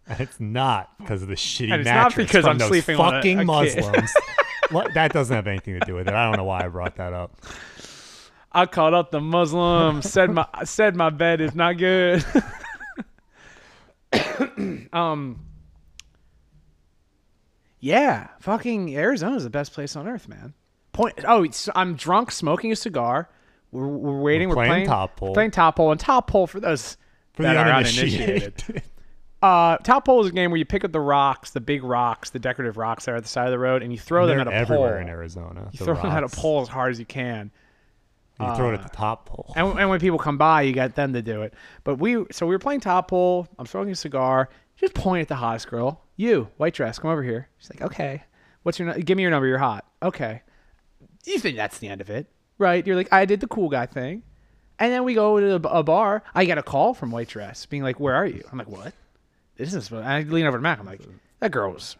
[0.09, 2.69] And it's not because of the shitty And it's not mattress because from I'm those
[2.69, 3.45] sleeping on a- fucking a kid.
[3.47, 4.13] Muslims.
[4.71, 6.13] What- that doesn't have anything to do with it.
[6.13, 7.35] I don't know why I brought that up.
[8.53, 12.23] I called up the Muslim, said my said my bed is not good.
[14.93, 15.39] um
[17.79, 20.53] Yeah, fucking Arizona's the best place on earth, man.
[20.97, 23.29] Point Oh, it's, I'm drunk smoking a cigar.
[23.71, 25.33] We're, we're waiting, we're, playing playing, top pole.
[25.33, 26.97] Playing top pole and top pole for those
[27.33, 28.83] For that the are uninitiated.
[29.39, 32.31] Uh, top pole is a game where you pick up the rocks, the big rocks,
[32.31, 34.39] the decorative rocks that are at the side of the road, and you throw them
[34.39, 35.01] at a everywhere pole.
[35.01, 35.69] in Arizona.
[35.71, 36.39] You the throw them at a rocks.
[36.39, 37.51] pole as hard as you can.
[38.39, 39.53] You throw it at the top pole.
[39.55, 41.53] And, and when people come by, you got them to do it.
[41.83, 43.47] But we, so we were playing top pole.
[43.59, 44.49] I'm smoking a cigar.
[44.75, 46.03] Just point at the hottest girl.
[46.15, 47.47] You, white dress, come over here.
[47.59, 48.23] She's like, okay.
[48.63, 48.91] What's your?
[48.95, 49.45] Give me your number.
[49.45, 49.85] You're hot.
[50.01, 50.41] Okay.
[51.27, 52.87] You think that's the end of it, right?
[52.87, 54.23] You're like, I did the cool guy thing,
[54.79, 56.23] and then we go to a bar.
[56.33, 58.93] I get a call from white dress, being like, "Where are you?" I'm like, "What?
[59.57, 60.79] This is." And I lean over to Mac.
[60.79, 61.01] I'm like,
[61.41, 61.97] "That girl was."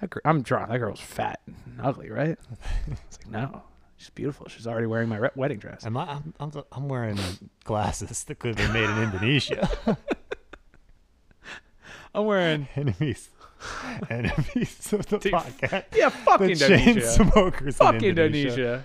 [0.00, 0.68] That girl, I'm drunk.
[0.70, 2.38] That girl was fat and ugly, right?
[2.86, 3.62] It's like, no,
[3.96, 4.46] she's beautiful.
[4.48, 5.86] She's already wearing my re- wedding dress.
[5.86, 6.04] Am I?
[6.04, 7.18] I'm, I'm, I'm wearing
[7.64, 9.70] glasses that could have been made in Indonesia.
[12.14, 13.30] I'm wearing enemies,
[14.10, 15.84] enemies of the podcast.
[15.94, 17.06] yeah, fuck The chain Indonesia.
[17.10, 18.48] smokers Fuck in Indonesia.
[18.48, 18.84] Indonesia.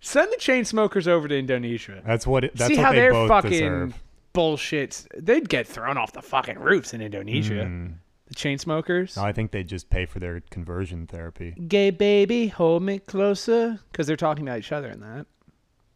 [0.00, 2.02] Send the chain smokers over to Indonesia.
[2.04, 2.44] That's what.
[2.44, 4.02] It, that's See what how they they're both fucking deserve.
[4.34, 5.06] bullshits.
[5.16, 7.64] They'd get thrown off the fucking roofs in Indonesia.
[7.64, 7.94] Mm.
[8.26, 9.16] The chain smokers.
[9.16, 11.52] No, I think they just pay for their conversion therapy.
[11.68, 15.26] Gay baby, hold me closer, because they're talking about each other in that.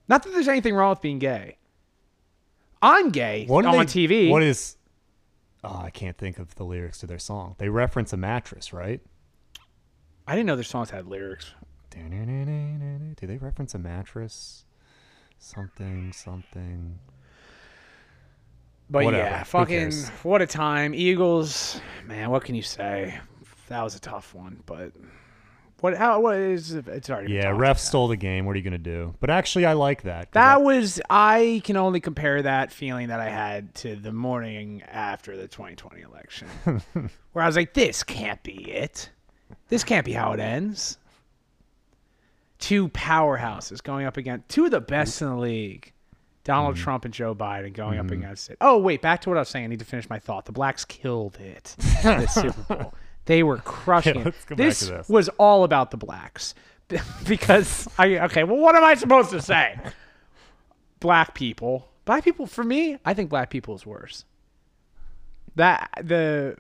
[0.08, 1.56] Not that there's anything wrong with being gay.
[2.80, 4.30] I'm gay What on they- TV.
[4.30, 4.76] What is?
[5.64, 7.57] Oh, I can't think of the lyrics to their song.
[7.59, 9.01] They reference a mattress, right?
[10.27, 11.53] I didn't know their songs had lyrics.
[11.90, 14.64] Do they reference a mattress?
[15.38, 16.99] Something, something.
[18.90, 19.23] But Whatever.
[19.25, 19.92] yeah, fucking
[20.23, 20.94] what a time.
[20.94, 23.18] Eagles, man, what can you say?
[23.68, 24.92] That was a tough one, but
[25.80, 27.78] what how what is it's already Yeah, ref about.
[27.80, 28.46] stole the game.
[28.46, 29.14] What are you gonna do?
[29.20, 30.32] But actually, I like that.
[30.32, 34.82] That I- was I can only compare that feeling that I had to the morning
[34.88, 36.48] after the 2020 election,
[37.32, 39.10] where I was like, "This can't be it.
[39.68, 40.98] This can't be how it ends."
[42.58, 45.92] Two powerhouses going up against two of the best in the league,
[46.42, 46.82] Donald Mm-hmm.
[46.82, 48.56] Trump and Joe Biden going up against it.
[48.60, 49.66] Oh wait, back to what I was saying.
[49.66, 50.44] I need to finish my thought.
[50.44, 51.76] The blacks killed it.
[52.02, 52.94] This Super Bowl.
[53.28, 54.24] They were crushing Yeah, it.
[54.24, 55.08] let's go back this to this.
[55.08, 56.54] was all about the blacks
[57.28, 58.42] because I okay.
[58.44, 59.78] Well, what am I supposed to say?
[61.00, 61.86] black people.
[62.04, 64.24] Black people for me, I think black people is worse.
[65.56, 66.56] That the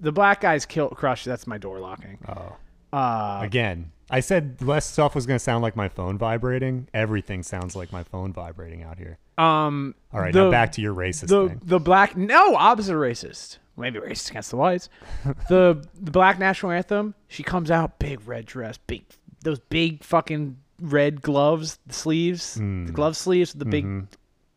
[0.00, 1.24] the black guys kill crush.
[1.24, 2.18] That's my door locking.
[2.28, 2.56] Oh.
[2.96, 6.88] Uh, Again, I said less stuff was gonna sound like my phone vibrating.
[6.94, 9.18] Everything sounds like my phone vibrating out here.
[9.36, 9.94] um.
[10.12, 11.60] All right, the, now back to your racist the thing.
[11.62, 13.58] the black no opposite racist.
[13.76, 14.88] Maybe racist against the whites.
[15.48, 17.14] the the black national anthem.
[17.28, 19.04] She comes out big red dress, big
[19.42, 22.86] those big fucking red gloves, the sleeves, Hmm.
[22.86, 24.04] the glove sleeves with the big Mm-hmm.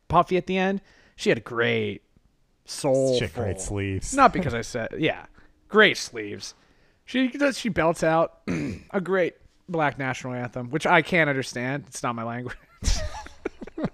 [0.08, 0.82] puffy at the end.
[1.16, 2.04] She had a great
[2.66, 3.18] soul.
[3.18, 4.14] Shit, great sleeves.
[4.14, 5.26] Not because I said yeah,
[5.68, 6.54] great sleeves.
[7.06, 7.58] She does.
[7.58, 8.40] She belts out
[8.92, 9.36] a great
[9.70, 11.86] black national anthem, which I can't understand.
[11.88, 12.56] It's not my language.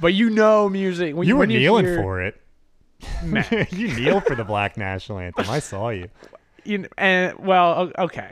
[0.00, 1.14] but you know music.
[1.16, 2.40] When you were kneeling hear- for it.
[3.70, 5.48] You kneel for the black national anthem.
[5.48, 6.08] I saw you.
[6.64, 8.30] you kn- and well, okay.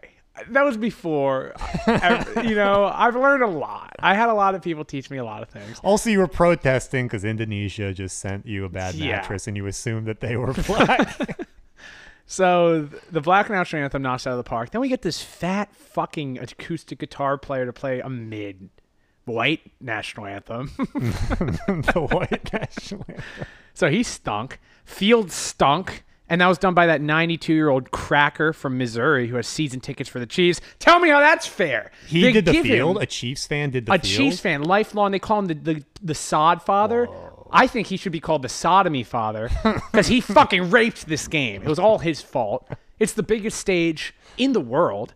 [0.48, 1.52] That was before.
[1.86, 3.94] I- you know, I've learned a lot.
[3.98, 5.78] I had a lot of people teach me a lot of things.
[5.84, 9.16] Also, you were protesting because Indonesia just sent you a bad Yeah.
[9.16, 11.38] mattress, and you assumed that they were black.
[12.26, 14.70] So the Black National Anthem knocks out of the park.
[14.70, 18.70] Then we get this fat fucking acoustic guitar player to play a mid
[19.24, 20.70] white national anthem.
[20.76, 23.24] the white national anthem.
[23.74, 24.60] so he stunk.
[24.84, 26.04] Field stunk.
[26.28, 29.80] And that was done by that 92 year old cracker from Missouri who has season
[29.80, 30.62] tickets for the Chiefs.
[30.78, 31.90] Tell me how that's fair.
[32.06, 33.02] He They did the field.
[33.02, 34.04] A Chiefs fan did the a field.
[34.04, 35.12] A Chiefs fan, lifelong.
[35.12, 37.06] They call him the the, the sod father.
[37.50, 39.50] I think he should be called the sodomy father
[39.92, 41.62] because he fucking raped this game.
[41.62, 42.66] It was all his fault.
[42.98, 45.12] It's the biggest stage in the world.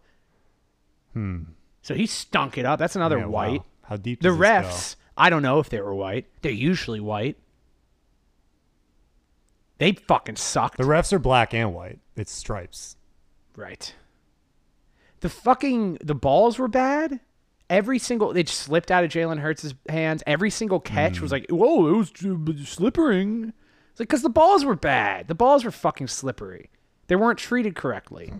[1.14, 1.44] Hmm.
[1.80, 2.78] So he stunk it up.
[2.78, 3.64] That's another Yeah, wow.
[3.88, 4.68] How deep The does this go?
[4.68, 6.26] refs, I don't know if they were white.
[6.42, 7.36] They're usually white.
[9.78, 10.78] They fucking sucked.
[10.78, 11.98] The refs are black and white.
[12.16, 12.96] It's stripes.
[13.56, 13.94] Right.
[15.20, 17.20] The fucking the balls were bad.
[17.68, 20.22] Every single it slipped out of Jalen Hurts' hands.
[20.26, 21.22] Every single catch Hmm.
[21.22, 23.52] was like, whoa, it was uh, slippering.
[23.90, 25.28] It's like because the balls were bad.
[25.28, 26.70] The balls were fucking slippery.
[27.08, 28.32] They weren't treated correctly.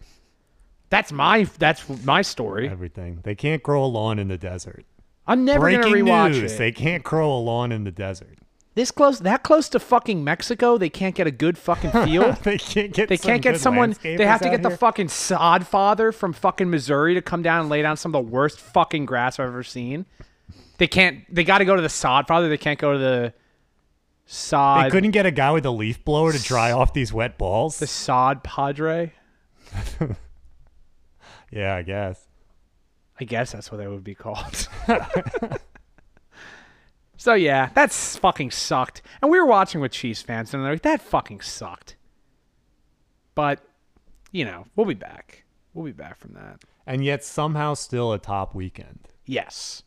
[0.91, 2.69] That's my that's my story.
[2.69, 3.21] Everything.
[3.25, 4.85] They can't grow a lawn in the desert.
[5.27, 6.53] I'm never Breaking gonna rewatch news.
[6.53, 6.59] it.
[6.59, 8.39] They can't grow a lawn in the desert.
[8.75, 12.37] this close, that close to fucking Mexico, they can't get a good fucking field.
[12.45, 13.09] they can't get.
[13.09, 13.97] They can't get someone.
[14.03, 17.69] They have to get the fucking sod father from fucking Missouri to come down and
[17.69, 20.07] lay down some of the worst fucking grass I've ever seen.
[20.79, 21.23] They can't.
[21.35, 22.49] They got to go to the sod father.
[22.49, 23.33] They can't go to the
[24.27, 24.85] sod.
[24.87, 27.79] They couldn't get a guy with a leaf blower to dry off these wet balls.
[27.79, 29.13] The sod padre.
[31.51, 32.26] yeah, I guess.
[33.19, 34.69] I guess that's what they would be called.
[37.17, 39.03] so yeah, that's fucking sucked.
[39.23, 41.97] And we were watching with Chiefs fans, and they're like, "That fucking sucked."
[43.35, 43.61] But
[44.33, 45.45] you know, we'll be back.
[45.73, 46.61] We'll be back from that.
[46.87, 49.09] And yet somehow still a top weekend.
[49.25, 49.83] Yes.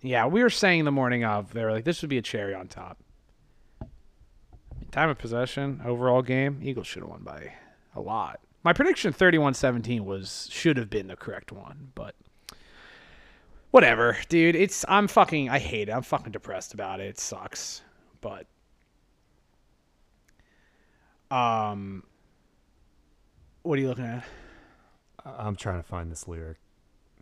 [0.00, 2.54] Yeah, we were saying the morning of, they were like, this would be a cherry
[2.54, 2.98] on top.
[4.90, 7.52] Time of possession, overall game, Eagles should have won by
[7.94, 8.40] a lot.
[8.64, 12.14] My prediction 31-17 was should have been the correct one, but
[13.70, 14.54] whatever, dude.
[14.56, 15.92] It's I'm fucking I hate it.
[15.92, 17.06] I'm fucking depressed about it.
[17.06, 17.82] It sucks.
[18.20, 18.46] But
[21.30, 22.02] um
[23.62, 24.24] what are you looking at?
[25.24, 26.56] I'm trying to find this lyric.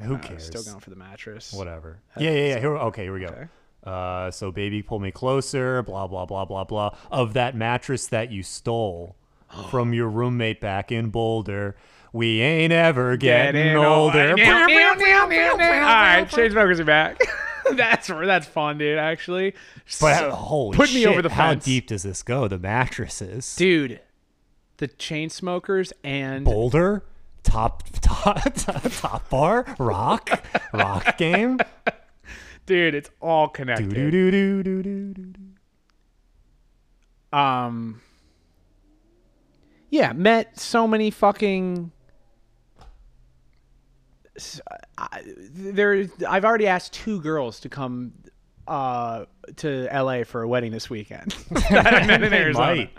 [0.01, 0.47] Who Uh, cares?
[0.47, 1.53] Still going for the mattress.
[1.53, 1.99] Whatever.
[2.17, 2.59] Yeah, yeah, yeah.
[2.61, 3.27] Here, okay, here we go.
[3.27, 3.49] Okay.
[3.83, 5.83] Uh, so baby, pull me closer.
[5.83, 6.97] Blah blah blah blah blah.
[7.11, 9.17] Of that mattress that you stole
[9.71, 11.77] from your roommate back in Boulder.
[12.13, 14.31] We ain't ever getting older.
[14.31, 17.21] All right, Chainsmokers are back.
[17.75, 18.99] that's that's fun, dude.
[18.99, 19.55] Actually,
[20.01, 22.49] But So- holy put me shit, over the How deep does this go?
[22.49, 23.55] The mattresses.
[23.57, 24.01] dude.
[24.79, 27.05] The Chainsmokers and Boulder,
[27.43, 30.43] top top top bar, rock,
[30.73, 31.59] rock game.
[32.65, 33.91] dude, it's all Do connected.
[33.93, 35.13] do do do do do
[37.33, 37.37] do.
[37.37, 38.01] um
[39.91, 41.91] yeah met so many fucking
[44.39, 44.61] s-
[44.97, 48.13] I- there i've already asked two girls to come
[48.67, 49.25] uh
[49.57, 51.35] to la for a wedding this weekend
[51.71, 52.75] I met in They Arizona.
[52.77, 52.91] might.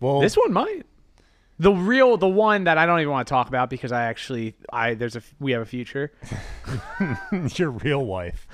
[0.00, 0.84] Well, this one might
[1.58, 4.54] the real the one that i don't even want to talk about because i actually
[4.72, 6.10] i there's a we have a future
[7.56, 8.46] your real wife.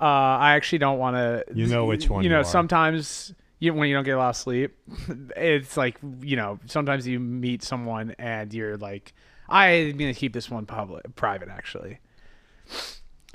[0.00, 2.44] uh i actually don't want to You know which one you you know are.
[2.44, 4.76] sometimes you, when you don't get a lot of sleep
[5.36, 9.12] it's like you know sometimes you meet someone and you're like
[9.48, 11.98] i'm gonna keep this one public private actually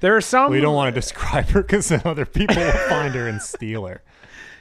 [0.01, 3.13] there are some We don't want to describe her because then other people will find
[3.13, 4.01] her and steal her.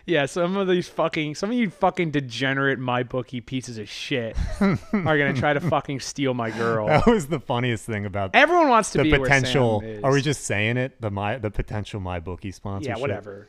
[0.06, 4.76] yeah some of these fucking some of you fucking degenerate MyBookie pieces of shit are
[4.92, 8.90] gonna try to fucking steal my girl That was the funniest thing about everyone wants
[8.90, 9.82] to the be potential.
[10.04, 11.00] Are we just saying it?
[11.00, 12.96] The my the potential MyBookie sponsorship.
[12.96, 13.46] yeah whatever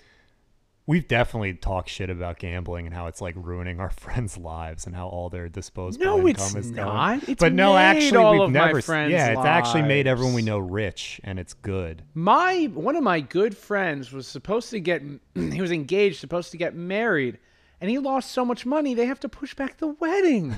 [0.88, 4.96] We've definitely talked shit about gambling and how it's like ruining our friends' lives and
[4.96, 7.20] how all their disposable No, income it's is not.
[7.20, 7.22] going.
[7.32, 8.80] It's but no, actually, all we've never.
[9.08, 12.04] yeah, it's actually made everyone we know rich, and it's good.
[12.14, 15.02] my one of my good friends was supposed to get
[15.36, 17.38] he was engaged supposed to get married
[17.80, 20.56] and he lost so much money they have to push back the wedding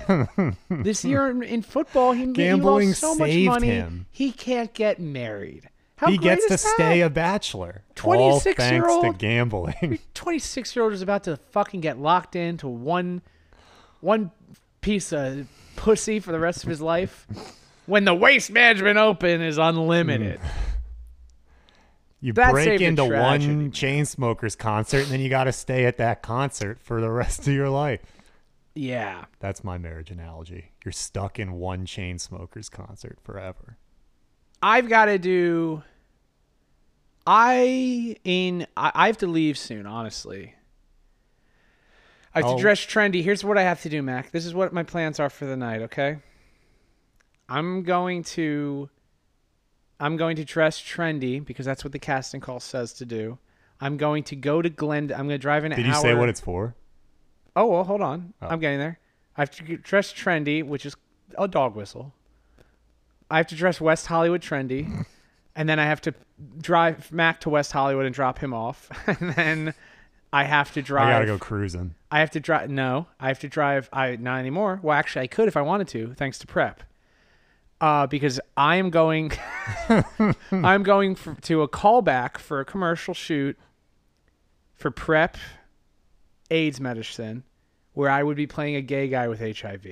[0.70, 4.06] this year in, in football he, he lost so much money him.
[4.12, 5.70] he can't get married
[6.04, 6.60] How he gets to that?
[6.60, 7.84] stay a bachelor.
[8.04, 9.18] all thanks to 26-year-old?
[9.18, 10.00] gambling.
[10.14, 13.22] 26 year old is about to fucking get locked into one
[14.02, 14.32] one
[14.82, 17.26] piece of pussy for the rest of his life
[17.86, 20.48] when the waste management open is unlimited hmm.
[22.20, 26.22] You That break into one Chainsmokers concert, and then you got to stay at that
[26.22, 28.00] concert for the rest of your life.
[28.76, 30.72] yeah That's my marriage analogy.
[30.86, 33.78] You're stuck in one chain smokers concert forever.
[34.62, 35.84] I've got to do.
[37.26, 39.86] I in I, I have to leave soon.
[39.86, 40.56] Honestly,
[42.36, 42.56] I have Oh.
[42.58, 43.24] to dress trendy.
[43.24, 44.32] Here's what I have to do, Mac.
[44.32, 45.82] This is what my plans are for the night.
[45.84, 46.18] Okay,
[47.50, 48.90] I'm going to.
[50.00, 53.38] I'm going to dress trendy because that's what the casting call says to do.
[53.80, 55.12] I'm going to go to Glen.
[55.12, 55.84] I'm going to drive an Did hour.
[55.84, 56.76] Did you say what it's for?
[57.56, 58.34] Oh well, hold on.
[58.42, 58.48] Oh.
[58.48, 59.00] I'm getting there.
[59.38, 60.96] I have to dress trendy, which is
[61.38, 62.14] a dog whistle.
[63.32, 65.06] I have to dress West Hollywood trendy,
[65.56, 66.14] and then I have to
[66.60, 69.74] drive Mac to West Hollywood and drop him off, and then
[70.32, 71.08] I have to drive.
[71.08, 71.96] I gotta go cruising.
[72.12, 72.70] I have to drive.
[72.70, 73.90] No, I have to drive.
[73.94, 74.80] I not anymore.
[74.82, 76.84] Well, actually, I could if I wanted to, thanks to prep.
[77.82, 79.34] Uh, because I am going,
[80.52, 83.58] I'm going for, to a callback for a commercial shoot
[84.74, 85.36] for prep
[86.50, 87.44] AIDS medicine,
[87.94, 89.86] where I would be playing a gay guy with HIV.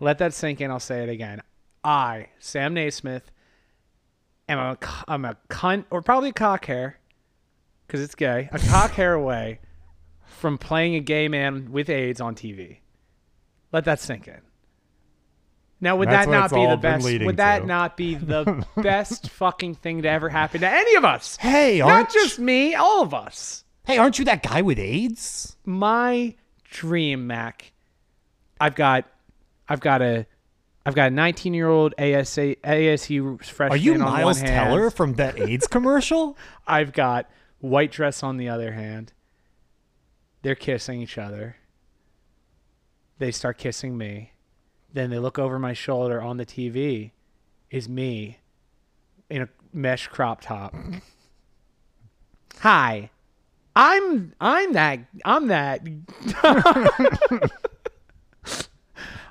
[0.00, 0.70] Let that sink in.
[0.70, 1.42] I'll say it again.
[1.84, 3.30] I, Sam Naismith,
[4.48, 6.98] am a I'm a cunt or probably a cock hair,
[7.86, 8.48] because it's gay.
[8.52, 9.60] A cock hair away
[10.24, 12.78] from playing a gay man with AIDS on TV.
[13.72, 14.40] Let that sink in.
[15.80, 17.04] Now, would that not be the best?
[17.04, 17.66] Would that to.
[17.66, 21.36] not be the best fucking thing to ever happen to any of us?
[21.36, 23.64] Hey, Not just me, all of us.
[23.84, 25.56] hey, aren't you that guy with AIDS?
[25.64, 26.34] My
[26.64, 27.72] dream, Mac.
[28.60, 29.04] I've got,
[29.68, 30.26] I've got a,
[30.88, 33.72] I've got a 19 year old ASA, ASU freshman.
[33.72, 34.40] Are you on Miles.
[34.40, 36.34] Teller from that AIDS commercial?
[36.66, 37.28] I've got
[37.58, 39.12] white dress on the other hand.
[40.40, 41.56] They're kissing each other.
[43.18, 44.32] They start kissing me.
[44.90, 47.10] Then they look over my shoulder on the TV
[47.70, 48.38] is me
[49.28, 50.74] in a mesh crop top.
[52.60, 53.10] Hi.
[53.76, 55.82] I'm I'm that I'm that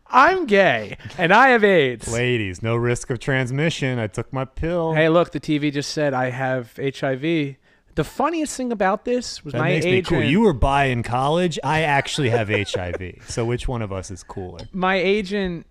[0.10, 2.12] I'm gay and I have AIDS.
[2.12, 3.99] Ladies, no risk of transmission.
[3.99, 4.93] I took my pill.
[4.93, 7.55] Hey, look, the TV just said I have HIV.
[7.95, 10.08] The funniest thing about this was that my makes me agent.
[10.08, 10.24] cool.
[10.24, 11.58] You were bi in college.
[11.64, 13.16] I actually have HIV.
[13.28, 14.60] So which one of us is cooler?
[14.72, 15.66] my agent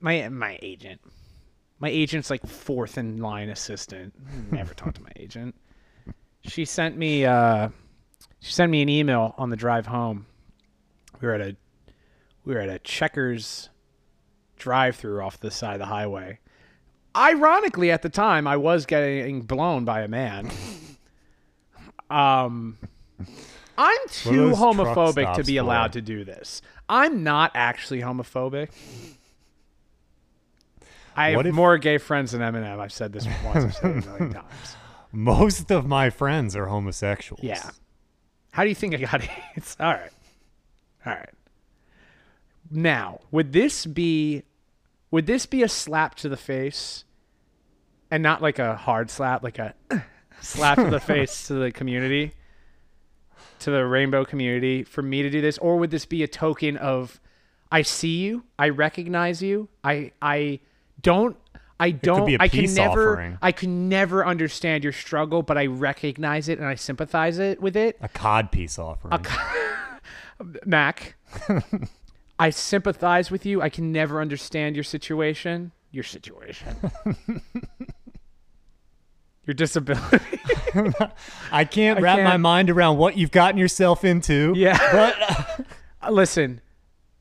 [0.00, 1.00] my my agent
[1.78, 4.12] my agent's like fourth in line assistant
[4.50, 5.54] never talked to my agent
[6.44, 7.68] she sent me uh
[8.40, 10.26] she sent me an email on the drive home
[11.20, 11.56] we were at a
[12.44, 13.68] we were at a checkers
[14.56, 16.38] drive through off the side of the highway
[17.16, 20.50] ironically at the time i was getting blown by a man
[22.10, 22.78] um
[23.78, 25.62] i'm too homophobic to be for?
[25.64, 28.68] allowed to do this i'm not actually homophobic
[31.14, 32.78] I have if- more gay friends than Eminem.
[32.78, 33.64] I've said this once.
[33.66, 34.76] I've said it a million times.
[35.12, 37.42] Most of my friends are homosexuals.
[37.44, 37.68] Yeah.
[38.52, 39.22] How do you think I got
[39.54, 39.76] AIDS?
[39.80, 40.10] All right.
[41.04, 41.28] All right.
[42.72, 44.44] Now, would this be
[45.10, 47.04] would this be a slap to the face
[48.10, 49.74] and not like a hard slap, like a
[50.40, 52.32] slap to the face to the community,
[53.60, 56.78] to the rainbow community for me to do this or would this be a token
[56.78, 57.20] of
[57.70, 60.60] I see you, I recognize you, I I
[61.02, 61.36] don't
[61.78, 63.38] I don't I can never offering.
[63.42, 67.76] I can never understand your struggle, but I recognize it and I sympathize it with
[67.76, 67.98] it.
[68.00, 69.26] A cod piece offering.
[70.64, 71.16] Mac,
[72.38, 73.62] I sympathize with you.
[73.62, 75.72] I can never understand your situation.
[75.90, 76.76] Your situation.
[79.46, 80.40] your disability.
[81.52, 84.52] I can't wrap my can't- mind around what you've gotten yourself into.
[84.56, 84.78] yeah.
[84.92, 85.66] But
[86.02, 86.60] uh, listen,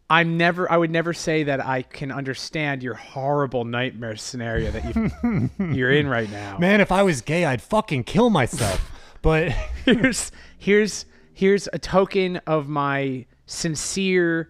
[0.09, 4.95] I'm never I would never say that I can understand your horrible nightmare scenario that
[4.95, 6.57] you you're in right now.
[6.57, 8.89] Man, if I was gay, I'd fucking kill myself.
[9.21, 9.51] But
[9.85, 14.49] here's here's here's a token of my sincere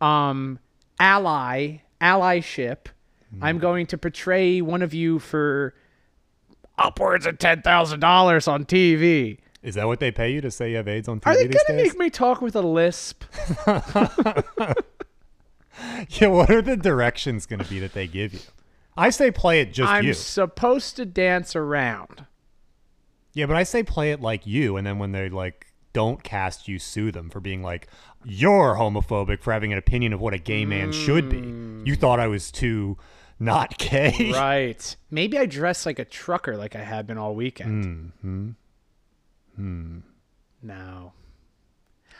[0.00, 0.58] um
[0.98, 2.86] ally allyship.
[3.40, 5.74] I'm going to portray one of you for
[6.78, 9.38] upwards of ten thousand dollars on TV.
[9.62, 11.44] is that what they pay you to say you have AIDS on TV Are they
[11.46, 11.92] gonna days?
[11.92, 13.22] make me talk with a lisp?
[16.08, 18.40] yeah, what are the directions going to be that they give you?
[18.96, 20.14] I say play it just I'm you.
[20.14, 22.26] supposed to dance around.
[23.32, 26.68] Yeah, but I say play it like you, and then when they like don't cast
[26.68, 27.88] you, sue them for being like
[28.24, 31.38] you're homophobic for having an opinion of what a gay man should be.
[31.90, 32.98] You thought I was too
[33.38, 34.12] not gay.
[34.12, 34.32] Mm.
[34.34, 34.96] Right.
[35.10, 38.12] Maybe I dress like a trucker like I have been all weekend.
[39.56, 39.98] Hmm.
[40.62, 41.12] No.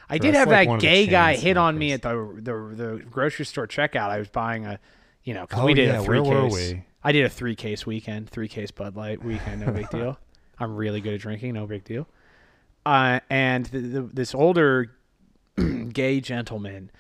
[0.08, 2.10] I did have like that gay guy hit on me at the,
[2.42, 4.10] the the grocery store checkout.
[4.10, 4.80] I was buying a,
[5.22, 6.72] you know, 'cause Oh, we did yeah, a three where were case.
[6.72, 6.84] we?
[7.04, 10.18] I did a three case weekend, three case Bud Light weekend, no big deal.
[10.58, 12.08] I'm really good at drinking, no big deal.
[12.86, 14.92] Uh, and the, the, this older
[15.92, 16.90] gay gentleman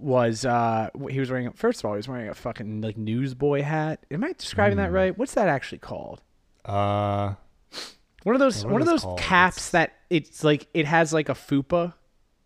[0.00, 3.62] was uh he was wearing first of all he was wearing a fucking like newsboy
[3.62, 4.04] hat.
[4.10, 4.84] Am I describing Hmm.
[4.84, 5.16] that right?
[5.18, 6.22] What's that actually called?
[6.64, 7.34] Uh,
[8.22, 9.18] One of those one of those called?
[9.18, 11.94] caps It's- that it's like it has like a fupa.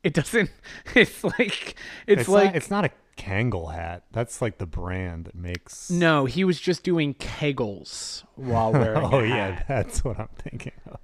[0.03, 0.51] It doesn't.
[0.97, 1.77] It's like
[2.07, 4.05] it's, it's like not, it's not a Kangol hat.
[4.11, 5.91] That's like the brand that makes.
[5.91, 6.25] no.
[6.25, 9.05] He was just doing kegels while wearing.
[9.05, 10.99] Oh a yeah, that's what I'm thinking of.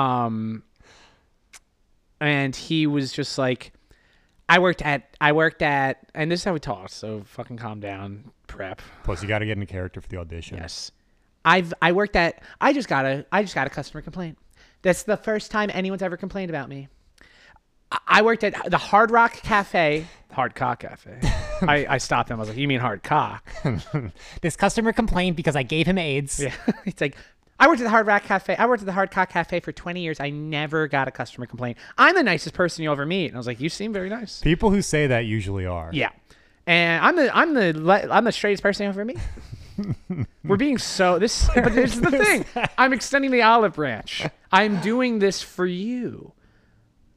[0.00, 0.62] Um.
[2.22, 3.72] And he was just like,
[4.48, 6.88] I worked at I worked at, and this is how we talk.
[6.90, 8.80] So fucking calm down, prep.
[9.02, 10.58] Plus, you got to get into character for the audition.
[10.58, 10.92] Yes.
[11.44, 14.38] I've I worked at I just got a I just got a customer complaint.
[14.82, 16.88] That's the first time anyone's ever complained about me.
[17.90, 21.18] I- I worked at the Hard Rock Cafe, Hard Cock Cafe.
[21.62, 22.36] I, I stopped him.
[22.36, 23.50] I was like, "You mean hard cock?"
[24.42, 26.38] This customer complained because I gave him AIDS.
[26.40, 26.54] Yeah.
[26.84, 27.16] It's like,
[27.62, 28.56] I worked at the Hard Rock Cafe.
[28.56, 30.18] I worked at the Hard Cock Cafe for 20 years.
[30.18, 31.78] I never got a customer complaint.
[31.96, 33.26] I'm the nicest person you'll ever meet.
[33.26, 35.88] And I was like, "You seem very nice." People who say that usually are.
[35.92, 36.10] Yeah.
[36.66, 39.18] And I'm the I'm the I'm the straightest person you'll ever meet.
[40.44, 42.44] We're being so this, but this is the thing.
[42.76, 44.26] I'm extending the olive branch.
[44.50, 46.32] I'm doing this for you.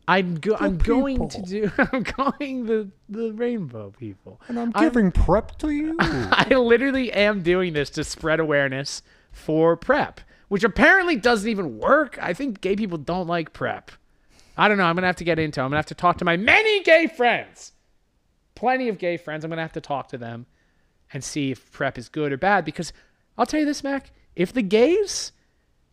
[0.08, 1.72] I'm go- I'm going to do.
[1.92, 4.40] I'm going the the rainbow people.
[4.48, 5.96] And I'm giving prep to you.
[6.00, 12.18] I literally am doing this to spread awareness for prep, which apparently doesn't even work.
[12.22, 13.92] I think gay people don't like prep.
[14.58, 14.84] I don't know.
[14.86, 15.60] I'm gonna have to get into.
[15.60, 15.64] it.
[15.64, 17.74] I'm gonna have to talk to my many gay friends.
[18.56, 19.44] Plenty of gay friends.
[19.44, 20.46] I'm gonna have to talk to them
[21.12, 22.66] and see if prep is good or bad.
[22.66, 22.94] Because
[23.38, 24.12] I'll tell you this, Mac.
[24.36, 25.32] If the gays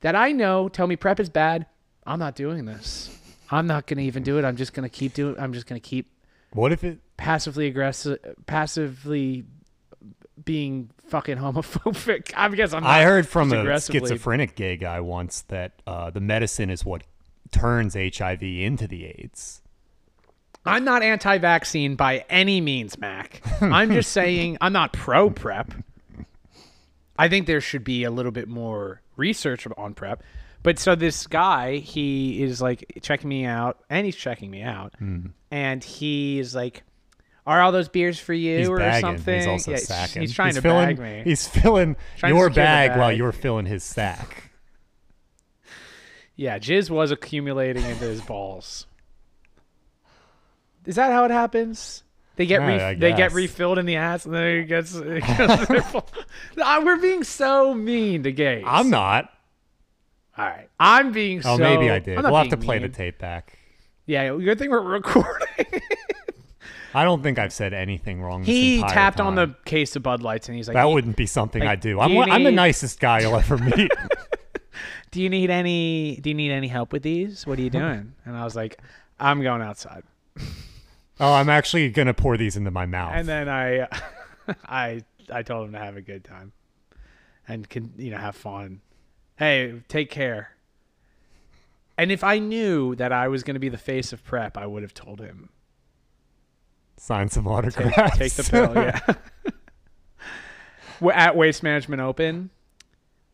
[0.00, 1.66] that I know tell me prep is bad,
[2.06, 3.18] I'm not doing this.
[3.50, 4.44] I'm not gonna even do it.
[4.44, 5.36] I'm just gonna keep doing.
[5.38, 6.10] I'm just gonna keep
[6.52, 6.98] what if it?
[7.16, 9.44] passively aggressive, passively
[10.44, 12.32] being fucking homophobic.
[12.36, 12.84] I guess I'm.
[12.84, 17.02] I heard from a schizophrenic gay guy once that uh, the medicine is what
[17.50, 19.60] turns HIV into the AIDS.
[20.64, 23.42] I'm not anti-vaccine by any means, Mac.
[23.60, 25.72] I'm just saying I'm not pro prep.
[27.18, 30.22] I think there should be a little bit more research on prep.
[30.62, 34.94] But so this guy, he is like checking me out, and he's checking me out,
[35.50, 36.84] and he's like,
[37.46, 39.00] "Are all those beers for you He's or bagging.
[39.00, 40.22] something?" He's also Yeah, sacking.
[40.22, 41.22] He's trying to filling, bag me.
[41.24, 44.50] He's filling Trying your the bag, while you're filling his sack.
[46.34, 48.86] Yeah, jizz was accumulating into his balls.
[50.86, 52.02] Is that how it happens?
[52.36, 54.94] They get re- they get refilled in the ass, and then it gets.
[54.94, 56.02] It goes
[56.60, 58.64] Ah, We're being so mean to gays.
[58.66, 59.30] I'm not.
[60.38, 61.40] All right, I'm being.
[61.44, 62.20] Oh, so, maybe I did.
[62.20, 63.58] We'll have to play the tape back.
[64.06, 65.66] Yeah, good thing we're recording.
[66.94, 68.44] I don't think I've said anything wrong.
[68.44, 71.26] He tapped on the case of Bud Lights, and he's like, That "Do wouldn't be
[71.26, 71.94] something like, I do.
[71.94, 73.90] do I'm you one- I'm the nicest guy you'll ever meet.
[75.10, 76.16] Do you need any?
[76.22, 77.46] Do you need any help with these?
[77.46, 78.78] What are you doing?" and I was like,
[79.20, 80.04] "I'm going outside."
[81.20, 83.12] oh, I'm actually gonna pour these into my mouth.
[83.14, 83.86] And then I,
[84.66, 86.52] I, I told him to have a good time,
[87.48, 88.80] and can you know have fun.
[89.36, 90.50] Hey, take care.
[91.98, 94.66] And if I knew that I was going to be the face of prep, I
[94.66, 95.50] would have told him
[97.02, 98.16] Sign some take, autographs.
[98.16, 98.72] take the pill.
[98.76, 99.00] Yeah.
[101.00, 102.50] We're At Waste Management Open.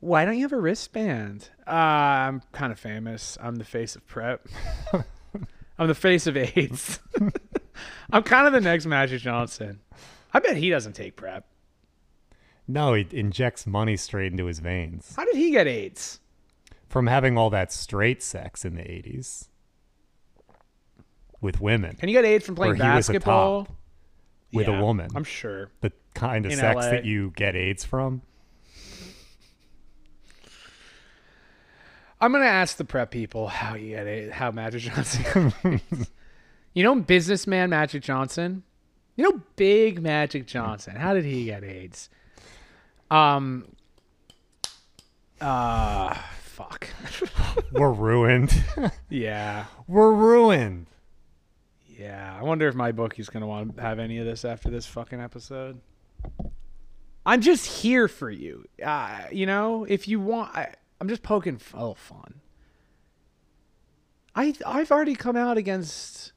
[0.00, 1.50] Why don't you have a wristband?
[1.66, 3.36] Uh, I'm kind of famous.
[3.42, 4.48] I'm the face of prep.
[5.78, 6.98] I'm the face of AIDS.
[8.10, 9.80] I'm kind of the next Magic Johnson.
[10.32, 11.46] I bet he doesn't take prep.
[12.66, 16.20] no, he injects money straight into his veins How did he get AIDS?
[16.88, 19.47] from having all that straight sex in the 80s
[21.41, 23.64] with women, Can you get AIDS from playing Or he was a basketball?
[23.66, 23.76] top
[24.53, 25.11] with Yeah, a woman.
[25.14, 25.70] I'm sure.
[25.80, 26.91] the kind of in sex LA.
[26.91, 28.22] that you get AIDS from.
[32.20, 35.53] I'm gonna ask the prep people how you get AIDS, how Magic Johnson.
[36.74, 38.64] you know, businessman Magic Johnson.
[39.16, 40.97] You know, big Magic Johnson.
[40.97, 42.09] How did he get AIDS?
[43.11, 43.66] Um.
[45.41, 46.14] Uh.
[46.41, 46.89] Fuck.
[47.72, 48.53] We're ruined.
[49.09, 49.66] yeah.
[49.86, 50.86] We're ruined.
[51.99, 55.20] Yeah, I wonder if MyBookie's gonna want to have any of this after this fucking
[55.20, 55.80] episode.
[57.26, 58.64] I'm just here for you.
[58.82, 62.40] Uh, you know, if you want, I, I'm just poking little fun.
[64.34, 66.32] I I've already come out against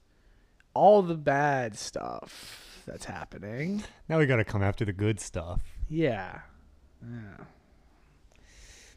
[0.74, 3.84] all the bad stuff that's happening.
[4.10, 5.62] Now we got to come after the good stuff.
[5.88, 6.40] Yeah,
[7.04, 7.46] yeah.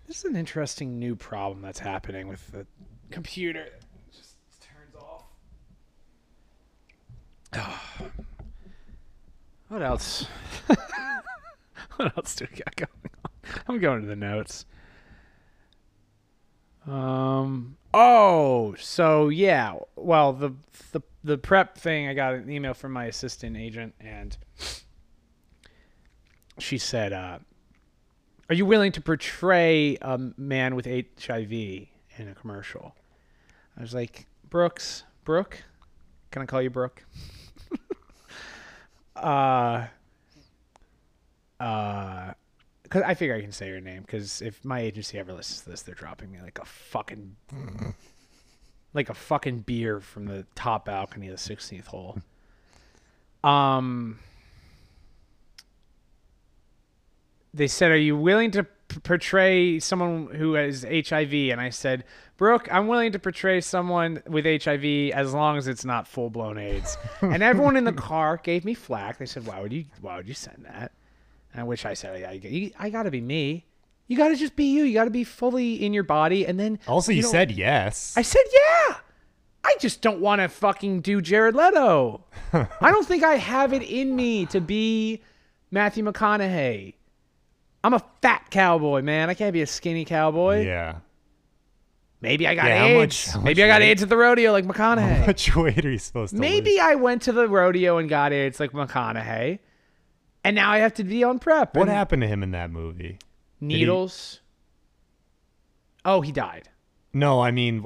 [0.07, 2.67] This is an interesting new problem that's happening with the
[3.11, 3.63] computer.
[3.65, 5.25] It just turns off.
[9.69, 10.27] What else?
[11.97, 13.31] what else do we got going on?
[13.67, 14.67] I'm going to the notes.
[16.87, 17.77] Um.
[17.93, 19.75] Oh, so yeah.
[19.97, 20.53] Well, the
[20.93, 22.09] the the prep thing.
[22.09, 24.37] I got an email from my assistant agent, and
[26.59, 27.39] she said, uh,
[28.51, 31.89] "Are you willing to portray a man with HIV in
[32.19, 32.95] a commercial?"
[33.77, 35.65] I was like, "Brooks, Brooke,
[36.31, 37.05] can I call you Brooke?"
[39.17, 39.87] uh,
[41.61, 42.33] uh,
[42.89, 44.03] cause I figure I can say her name.
[44.03, 47.37] Because if my agency ever listens to this, they're dropping me like a fucking,
[48.93, 52.19] like a fucking beer from the top balcony of the 16th hole.
[53.43, 54.19] Um,
[57.53, 58.67] they said, "Are you willing to
[59.03, 62.05] portray someone who has HIV?" And I said,
[62.37, 66.59] "Brooke, I'm willing to portray someone with HIV as long as it's not full blown
[66.59, 69.19] AIDS." and everyone in the car gave me flack.
[69.19, 69.85] They said, "Why would you?
[70.01, 70.93] Why would you send that?"
[71.55, 73.67] And which I said, "I, I, I got to be me.
[74.07, 74.85] You got to just be you.
[74.85, 78.15] You got to be fully in your body." And then Also, you, know- said yes.
[78.17, 78.97] I said, yeah.
[79.67, 82.23] I just don't want to fucking do Jared Leto.
[82.53, 85.23] I don't think I have it in me to be
[85.71, 86.95] Matthew McConaughey.
[87.85, 89.29] I'm a fat cowboy, man.
[89.31, 90.65] I can't be a skinny cowboy.
[90.65, 90.97] yeah.
[92.21, 93.33] Maybe I got Yeah, how much- AIDS.
[93.35, 93.91] how Maybe much I got weight?
[93.91, 95.17] AIDS at the rodeo like McConaughey.
[95.19, 96.81] How much weight are you supposed to Maybe lose?
[96.81, 99.59] I went to the rodeo and got AIDS like McConaughey.
[100.43, 101.77] And now I have to be on prep.
[101.77, 103.19] What happened to him in that movie?
[103.61, 104.41] he- Needles.
[106.05, 106.71] Oh, he died.
[107.13, 107.85] No, I mean,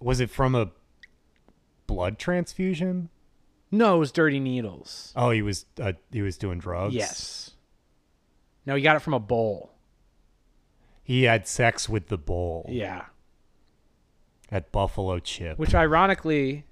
[0.00, 0.70] was it from a
[1.86, 3.10] blood transfusion?
[3.70, 5.12] No, it was dirty needles.
[5.16, 6.94] Oh, he was uh, he was doing drugs.
[6.94, 7.50] Yes.
[8.66, 9.70] No, he got it from a bowl.
[11.02, 12.66] He had sex with the bowl.
[12.68, 13.04] Yeah.
[14.50, 16.64] at Buffalo Chip Which ironically,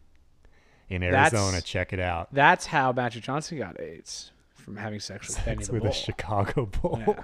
[0.88, 1.60] in Arizona.
[1.60, 2.28] Check it out.
[2.32, 5.90] that's how Magic Johnson got AIDS from having sex with Sex with Bull.
[5.90, 7.02] a Chicago bull.
[7.06, 7.22] Yeah.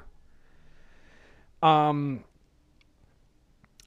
[1.63, 2.25] Um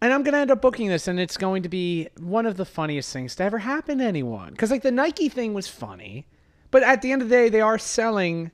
[0.01, 2.65] and I'm gonna end up booking this, and it's going to be one of the
[2.65, 4.49] funniest things to ever happen to anyone.
[4.51, 6.25] Because like the Nike thing was funny,
[6.71, 8.49] but at the end of the day, they are selling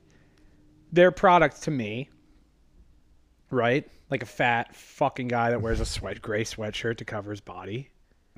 [0.92, 2.10] their product to me,
[3.50, 3.88] right?
[4.10, 7.90] Like a fat fucking guy that wears a sweat gray sweatshirt to cover his body.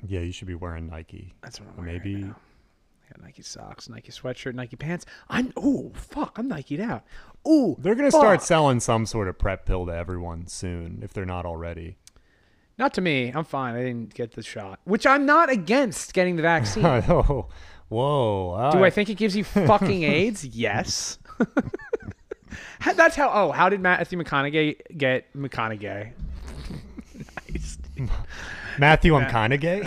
[0.05, 1.33] Yeah, you should be wearing Nike.
[1.43, 1.93] That's what I'm wearing.
[1.93, 2.33] maybe right.
[2.33, 5.05] I got Nike socks, Nike sweatshirt, Nike pants.
[5.29, 7.03] I'm ooh fuck, I'm Nike'd out.
[7.47, 11.25] Ooh, they're gonna start selling some sort of prep pill to everyone soon if they're
[11.25, 11.97] not already.
[12.77, 13.31] Not to me.
[13.33, 13.75] I'm fine.
[13.75, 16.83] I didn't get the shot, which I'm not against getting the vaccine.
[16.85, 17.47] oh,
[17.89, 18.49] whoa!
[18.51, 20.43] all Do I think it gives you fucking AIDS?
[20.43, 21.19] Yes.
[22.95, 23.29] That's how.
[23.31, 26.11] Oh, how did Matthew McConaughey get McConaughey?
[27.49, 27.77] nice.
[28.77, 29.83] Matthew, I'm kind of gay.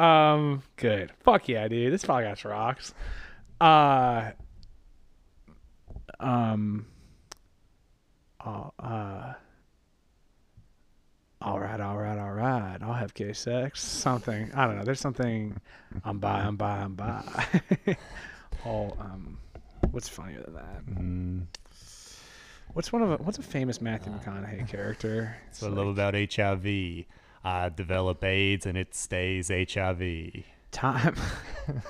[0.00, 1.12] Um, good.
[1.20, 1.92] Fuck yeah, dude.
[1.92, 2.94] This podcast rocks.
[3.60, 4.30] Uh,
[6.18, 6.86] um,
[8.44, 9.34] uh, uh,
[11.42, 12.78] all right, all right, all right.
[12.80, 13.82] I'll have gay sex.
[13.82, 14.50] Something.
[14.54, 14.84] I don't know.
[14.84, 15.60] There's something.
[16.02, 16.40] I'm by.
[16.40, 16.78] I'm by.
[16.78, 17.22] I'm by.
[18.64, 19.38] oh, um,
[19.90, 20.86] what's funnier than that?
[20.86, 21.42] Mm,
[22.72, 25.36] What's one of a, what's a famous Matthew McConaughey character?
[25.50, 26.64] so I love about HIV.
[27.42, 30.44] I develop AIDS and it stays HIV.
[30.70, 31.16] time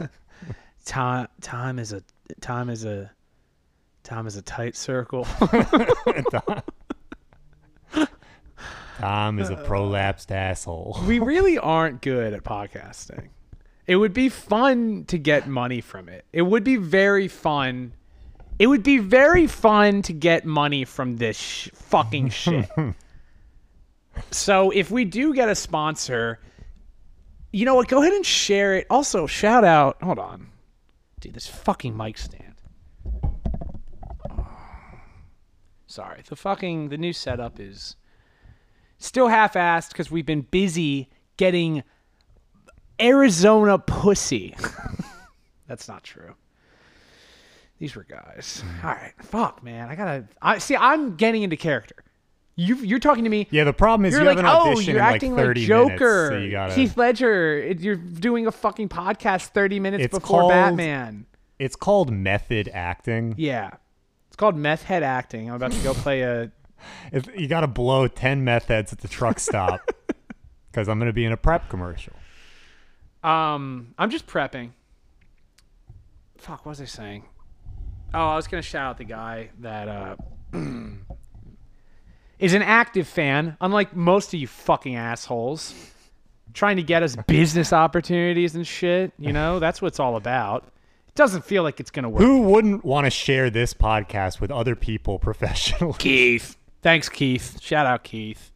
[0.87, 2.03] time time is a
[2.41, 3.11] time is a
[4.05, 5.25] time is a tight circle
[8.99, 10.99] Tom is a prolapsed asshole.
[11.07, 13.29] we really aren't good at podcasting
[13.91, 16.25] it would be fun to get money from it.
[16.33, 17.93] It would be very fun.
[18.57, 22.71] It would be very fun to get money from this sh- fucking shit.
[24.31, 26.39] So if we do get a sponsor
[27.51, 27.89] you know what?
[27.89, 28.87] Go ahead and share it.
[28.91, 30.47] Also shout out hold on.
[31.19, 32.55] Dude this fucking mic stand.
[35.89, 37.97] Sorry the fucking the new setup is
[38.99, 41.83] still half-assed because we've been busy getting
[43.01, 44.55] arizona pussy
[45.67, 46.35] that's not true
[47.79, 48.87] these were guys hmm.
[48.87, 51.97] all right fuck man i gotta i see i'm getting into character
[52.61, 54.79] you you're talking to me Yeah, the problem is you're you like, have an oh,
[54.81, 56.75] you're in like acting 30 like Joker, minutes, so you gotta.
[56.75, 57.73] Heath Ledger.
[57.73, 61.27] You're doing a fucking podcast 30 minutes It's before called- Batman.
[61.59, 63.35] It's called method acting.
[63.39, 63.71] Yeah,
[64.29, 65.49] it's called meth head acting.
[65.49, 66.51] I'm about to go play a.
[67.13, 69.81] If you got to blow 10 meth heads at the truck stop
[70.71, 72.15] because I'm going to be in a prep commercial.
[73.23, 74.71] Um, I'm just prepping.
[76.39, 77.25] Fuck, what was I saying?
[78.15, 80.17] Oh, I was gonna shout out the guy that uh
[82.39, 85.75] is an active fan, unlike most of you fucking assholes.
[86.53, 90.65] Trying to get us business opportunities and shit, you know, that's what it's all about.
[91.07, 92.23] It doesn't feel like it's gonna work.
[92.23, 95.95] Who wouldn't want to share this podcast with other people professionally?
[95.99, 96.57] Keith.
[96.83, 97.61] Thanks, Keith.
[97.61, 98.51] Shout out Keith.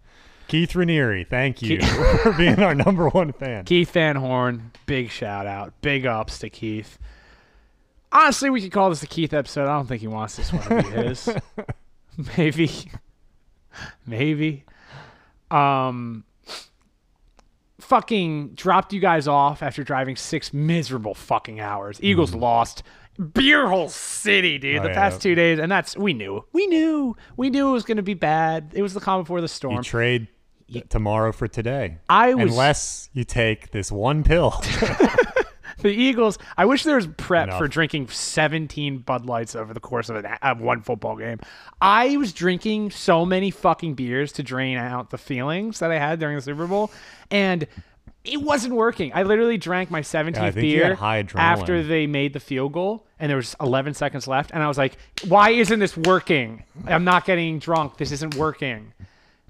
[0.49, 1.81] Keith Raniere, thank you
[2.23, 3.65] for being our number one fan.
[3.65, 5.73] Keith Van Horn, big shout out.
[5.81, 6.99] Big ups to Keith.
[8.13, 9.65] Honestly, we could call this the Keith episode.
[9.65, 11.29] I don't think he wants this one to be his.
[12.37, 12.71] Maybe.
[14.07, 14.65] Maybe.
[15.51, 16.25] Um
[17.81, 21.99] fucking dropped you guys off after driving six miserable fucking hours.
[22.03, 22.83] Eagles lost.
[23.33, 24.79] Beer hole city, dude.
[24.79, 24.95] Oh, the yeah.
[24.95, 26.45] past two days, and that's we knew.
[26.53, 27.17] We knew.
[27.37, 28.73] We knew it was gonna be bad.
[28.75, 29.83] It was the calm before the You storm.
[30.81, 31.99] Trade tomorrow for today.
[32.09, 34.63] I was Unless you take this one pill.
[35.85, 36.39] The Eagles.
[36.57, 37.59] I wish there was prep Enough.
[37.59, 41.41] for drinking 17 Bud Lights over the course of, an, of one football game.
[41.79, 46.21] I was drinking so many fucking beers to drain out the feelings that I had
[46.21, 46.91] during the Super Bowl,
[47.31, 47.67] and
[48.25, 49.13] it wasn't working.
[49.15, 52.73] I literally drank my 17th I think you had beer after they made the field
[52.73, 54.97] goal, and there was 11 seconds left, and I was like,
[55.29, 56.65] "Why isn't this working?
[56.87, 57.99] I'm not getting drunk.
[57.99, 58.95] This isn't working."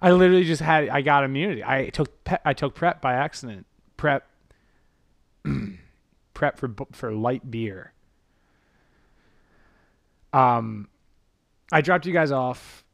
[0.04, 0.90] I literally just had.
[0.90, 1.64] I got immunity.
[1.64, 2.24] I took.
[2.24, 3.64] Pe- I took prep by accident.
[3.96, 4.28] Prep
[6.34, 7.94] prep for for light beer.
[10.34, 10.88] Um,
[11.72, 12.84] I dropped you guys off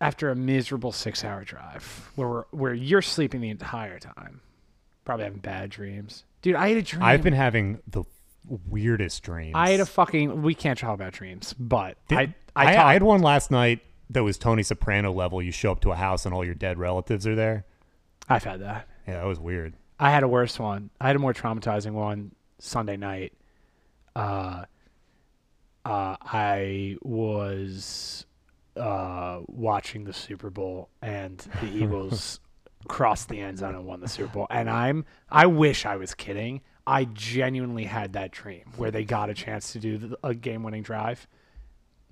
[0.00, 4.40] after a miserable six-hour drive, where we're, where you're sleeping the entire time,
[5.04, 6.54] probably having bad dreams, dude.
[6.56, 7.02] I had a dream.
[7.02, 8.04] I've been having the
[8.70, 9.52] weirdest dreams.
[9.54, 10.40] I had a fucking.
[10.40, 13.80] We can't talk about dreams, but Did- I I, I, I had one last night
[14.12, 15.42] that was Tony Soprano level.
[15.42, 17.64] You show up to a house and all your dead relatives are there.
[18.28, 18.88] I've had that.
[19.06, 19.74] Yeah, that was weird.
[19.98, 20.90] I had a worse one.
[21.00, 23.32] I had a more traumatizing one Sunday night.
[24.14, 24.64] Uh,
[25.84, 28.26] uh, I was
[28.76, 32.40] uh, watching the Super Bowl and the Eagles
[32.88, 34.46] crossed the end zone and won the Super Bowl.
[34.50, 36.62] And I'm I wish I was kidding.
[36.86, 40.82] I genuinely had that dream where they got a chance to do the, a game-winning
[40.82, 41.28] drive,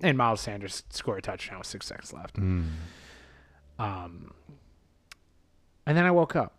[0.01, 2.37] and Miles Sanders scored a touchdown with six seconds left.
[2.37, 4.33] Um,
[5.85, 6.57] And then I woke up.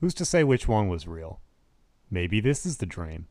[0.00, 1.40] Who's to say which one was real?
[2.10, 3.26] Maybe this is the dream.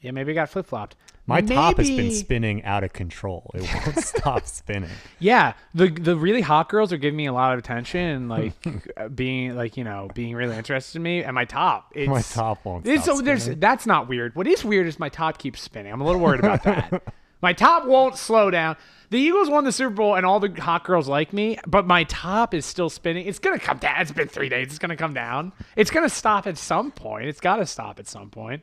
[0.00, 0.96] Yeah, maybe I got flip flopped.
[1.26, 3.52] My top has been spinning out of control.
[3.54, 4.90] It won't stop spinning.
[5.20, 8.52] Yeah, the the really hot girls are giving me a lot of attention and like
[8.96, 11.22] uh, being like you know being really interested in me.
[11.22, 14.34] And my top, it's, My top won't It's, stop so there's that's not weird.
[14.34, 15.92] What is weird is my top keeps spinning.
[15.92, 17.02] I'm a little worried about that.
[17.42, 18.76] my top won't slow down.
[19.10, 22.04] The Eagles won the Super Bowl and all the hot girls like me, but my
[22.04, 23.26] top is still spinning.
[23.26, 24.00] It's gonna come down.
[24.00, 24.68] It's been three days.
[24.68, 25.52] It's gonna come down.
[25.76, 27.26] It's gonna stop at some point.
[27.26, 28.62] It's got to stop at some point.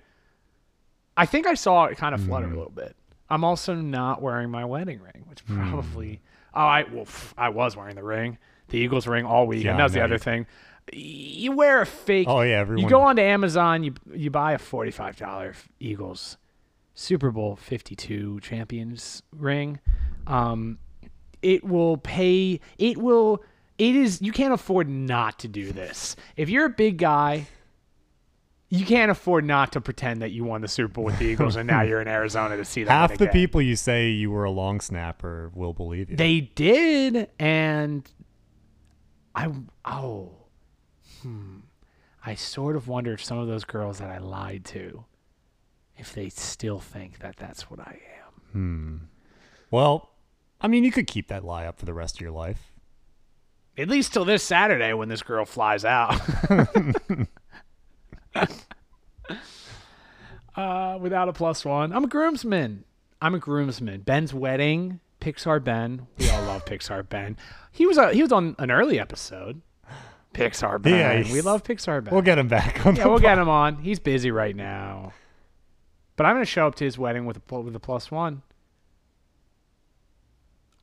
[1.15, 2.53] I think I saw it kind of flutter Hmm.
[2.53, 2.95] a little bit.
[3.29, 6.21] I'm also not wearing my wedding ring, which probably.
[6.53, 9.65] Oh, I well, pff, I was wearing the ring, the Eagles ring all weekend.
[9.65, 10.47] Yeah, that was the other thing.
[10.91, 12.27] You wear a fake.
[12.27, 12.83] Oh, yeah, everyone.
[12.83, 13.83] You go onto Amazon.
[13.83, 16.37] You you buy a forty five dollar Eagles
[16.99, 19.79] Super Bowl fifty two champions ring.
[20.27, 20.79] Um,
[21.41, 22.59] it will pay.
[22.77, 23.43] It will.
[23.77, 24.21] It is.
[24.21, 26.15] You can't afford not to do this.
[26.35, 27.47] If you're a big guy
[28.69, 31.55] you can't afford not to pretend that you won the Super Bowl with the Eagles
[31.55, 32.91] and now you're in Arizona to see them.
[32.91, 36.15] Half the people you say you were a long snapper will believe you.
[36.15, 38.09] they did, and
[39.33, 39.51] I
[39.85, 40.31] oh,
[41.23, 41.59] hmm,
[42.23, 45.03] I sort of wonder if some of those girls that I lied to,
[45.99, 47.99] if they still think that that's what I
[48.53, 49.09] am.
[49.69, 50.09] well,
[50.61, 52.71] I mean, you could keep that lie up for the rest of your life.
[53.77, 56.19] At least till this Saturday when this girl flies out.
[60.55, 61.93] uh, without a plus one.
[61.93, 62.83] I'm a groomsman.
[63.21, 64.01] I'm a groomsman.
[64.01, 64.99] Ben's wedding.
[65.21, 66.07] Pixar Ben.
[66.17, 67.37] We all love Pixar Ben.
[67.71, 69.61] He was a, he was on an early episode.
[70.33, 71.25] Pixar Ben.
[71.25, 72.13] Yeah, we love Pixar Ben.
[72.13, 73.21] We'll get him back yeah, we'll pod.
[73.21, 73.77] get him on.
[73.77, 75.13] He's busy right now.
[76.19, 78.41] But I'm gonna show up to his wedding with a with a plus one.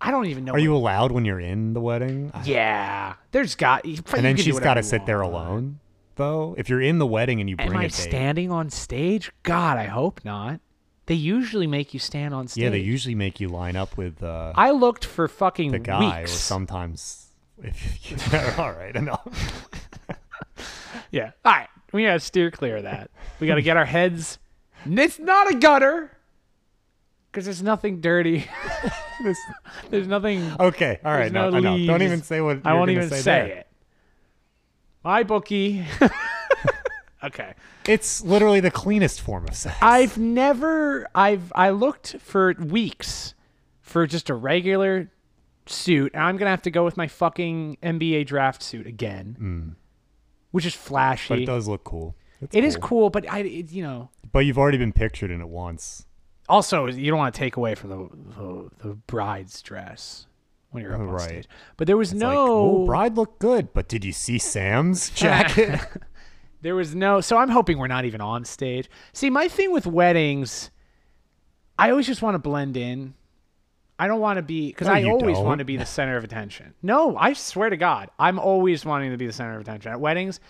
[0.00, 0.52] I don't even know.
[0.52, 2.32] Are you allowed when you're in the wedding?
[2.44, 3.84] Yeah, there's got.
[3.84, 5.80] you- you and then she's got to sit there alone,
[6.14, 6.54] though.
[6.56, 9.30] If you're in the wedding and you bring Am I standing on stage?
[9.42, 10.60] God, I hope not.
[11.04, 12.62] They usually make you stand on stage.
[12.64, 16.20] yeah, they usually make you line up with uh, I looked for fucking the guy,
[16.20, 16.34] weeks.
[16.34, 17.26] or sometimes.
[17.62, 18.16] If you,
[18.58, 19.68] all right, enough.
[21.10, 21.32] Yeah.
[21.44, 21.68] All right.
[21.92, 23.10] We gotta steer clear of that.
[23.38, 24.38] We gotta get our heads.
[24.88, 26.10] It's not a gutter.
[27.30, 28.46] Because there's nothing dirty.
[29.22, 29.38] This-
[29.88, 30.52] there's nothing.
[30.60, 31.86] okay, all right, There's no, no enough.
[31.86, 33.66] Don't even say what I won't even say, say, it.
[35.06, 35.86] MyBookie.
[37.24, 37.54] okay.
[37.86, 39.76] It's literally the cleanest form of sex.
[39.80, 43.34] I've never I've I looked for weeks
[43.80, 45.10] for just a regular
[45.66, 46.12] suit.
[46.12, 49.74] And I'm gonna have to go with my fucking NBA draft suit again, mm.
[50.50, 51.28] which is flashy.
[51.28, 52.16] but it does look cool.
[52.40, 55.40] It's It is cool, but I it, you know But you've already been pictured in
[55.40, 56.04] it once.
[56.48, 60.26] also you don't want to take away from the the, the bride's dress
[60.70, 61.48] when you're up Oh, on stage.
[61.76, 65.10] But there was It's no like, oh, bride looked good, but did you see Sam's
[65.14, 65.80] jacket?
[66.62, 67.20] There was no.
[67.20, 68.88] So I'm hoping we're not even on stage.
[69.12, 70.70] See, my thing with weddings,
[71.78, 73.14] I always just want to blend in.
[74.00, 75.44] I don't want to be because No, I always don't.
[75.44, 76.74] want to be the center of attention.
[76.82, 80.00] No, I swear to God, I'm always wanting to be the center of attention at
[80.00, 80.40] weddings.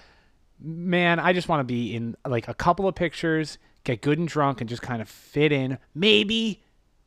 [0.59, 4.29] Man, I just want to be in like a couple of pictures, get good and
[4.29, 5.79] drunk, and just kind of fit in.
[5.95, 6.63] Maybe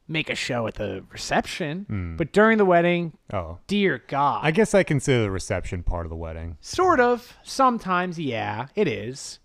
[0.07, 2.15] make a show at the reception, hmm.
[2.15, 6.09] but during the wedding, oh, dear God, I guess I consider the reception part of
[6.09, 6.57] the wedding.
[6.61, 7.37] Sort of.
[7.43, 9.39] Sometimes, yeah, it is.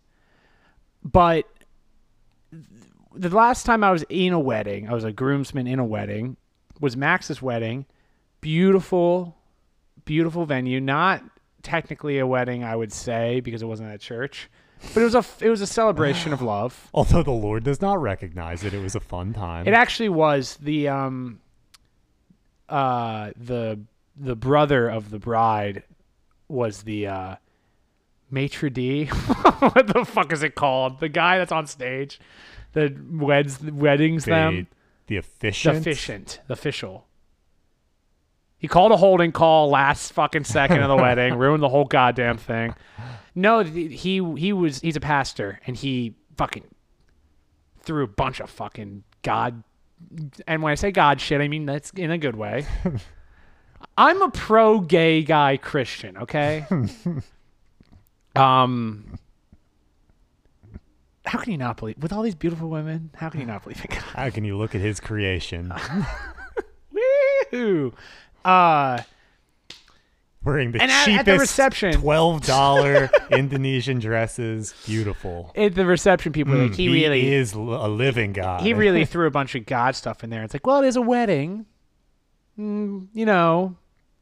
[1.03, 1.47] But
[3.15, 6.37] the last time I was in a wedding, I was a groomsman in a wedding,
[6.81, 7.87] was Max's wedding.
[8.41, 9.37] Beautiful,
[10.05, 10.81] beautiful venue.
[10.81, 11.23] Not
[11.65, 14.49] technically a wedding, I would say, because it wasn't at church.
[14.93, 16.89] But it was a it was a celebration of love.
[16.95, 19.67] Although the Lord does not recognize it, it was a fun time.
[19.67, 21.41] It actually was the um
[22.69, 23.81] uh the
[24.17, 25.83] the brother of the bride
[26.49, 27.37] was the uh
[28.31, 29.05] maitre d
[29.59, 32.19] what the fuck is it called the guy that's on stage
[32.73, 34.67] that weds weddings the, them
[35.07, 36.41] the the efficient.
[36.47, 37.07] the official
[38.65, 42.39] he called a holding call last fucking second of the wedding ruined the whole goddamn
[42.39, 42.75] thing.
[43.35, 46.65] No he he was he's a pastor and he fucking
[47.83, 49.63] threw a bunch of fucking god
[50.47, 52.65] and when i say god shit i mean that's in a good way.
[53.99, 56.65] I'm a pro gay guy christian okay?
[58.35, 59.19] Um
[61.27, 63.85] how can you not believe with all these beautiful women how can you not believe
[63.85, 64.05] in god?
[64.15, 65.71] How can you look at his creation?
[67.53, 67.93] Woo!
[68.45, 69.01] Uh,
[70.45, 74.75] wearing the And at- cheapest at the reception- twelve dollar Indonesian dresses?
[74.87, 75.53] Beautiful.
[75.57, 78.61] at the reception, people were like, Mm, he, really, is l- a living god.
[78.63, 80.43] he really threw a bunch of God stuff in there.
[80.43, 81.67] It's like, well, it is a wedding.
[82.59, 83.77] Mm, you know,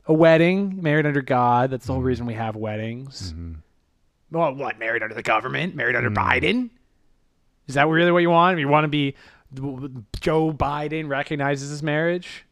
[0.06, 1.70] a wedding, married under God.
[1.70, 3.32] That's the whole reason we have weddings.
[3.32, 3.54] Mm-hmm.
[4.30, 4.78] Well, what?
[4.78, 5.74] Married under the government?
[5.74, 6.70] Married under Biden?
[7.66, 8.58] Is that really what you want?
[8.58, 9.14] You want to be
[10.20, 12.44] Joe Biden recognizes his marriage?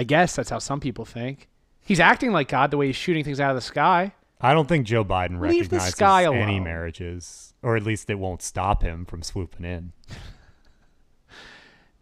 [0.00, 1.46] I guess that's how some people think.
[1.82, 4.14] He's acting like God the way he's shooting things out of the sky.
[4.40, 8.18] I don't think Joe Biden Leave the recognizes sky any marriages, or at least it
[8.18, 9.92] won't stop him from swooping in.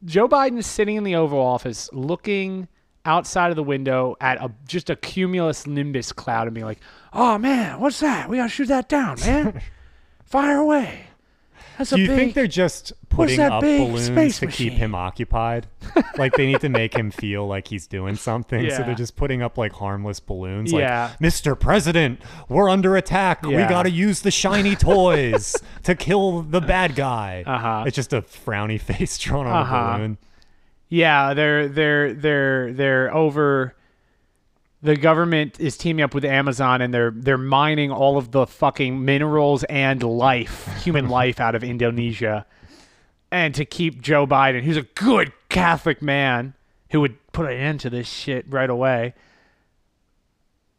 [0.05, 2.68] Joe Biden is sitting in the Oval Office looking
[3.05, 6.78] outside of the window at a just a cumulus nimbus cloud and being like,
[7.12, 8.28] "Oh man, what's that?
[8.28, 9.61] We gotta shoot that down, man!
[10.24, 11.07] Fire away!"
[11.79, 12.16] That's Do you big.
[12.16, 15.66] think they're just putting up balloons to keep him occupied?
[16.18, 19.43] like they need to make him feel like he's doing something, so they're just putting
[19.43, 20.72] up like harmless balloons.
[20.72, 21.11] Yeah.
[21.11, 21.59] Like, Mr.
[21.59, 23.43] President, we're under attack.
[23.43, 27.45] We got to use the shiny toys to kill the bad guy.
[27.47, 27.85] Uh-huh.
[27.87, 29.76] It's just a frowny face drawn on Uh-huh.
[29.76, 30.18] a balloon.
[30.91, 33.74] Yeah, they're they're they're they're over.
[34.81, 39.05] The government is teaming up with Amazon and they're they're mining all of the fucking
[39.05, 42.47] minerals and life, human life, out of Indonesia,
[43.33, 46.55] and to keep Joe Biden, who's a good Catholic man
[46.91, 49.14] who would put an end to this shit right away.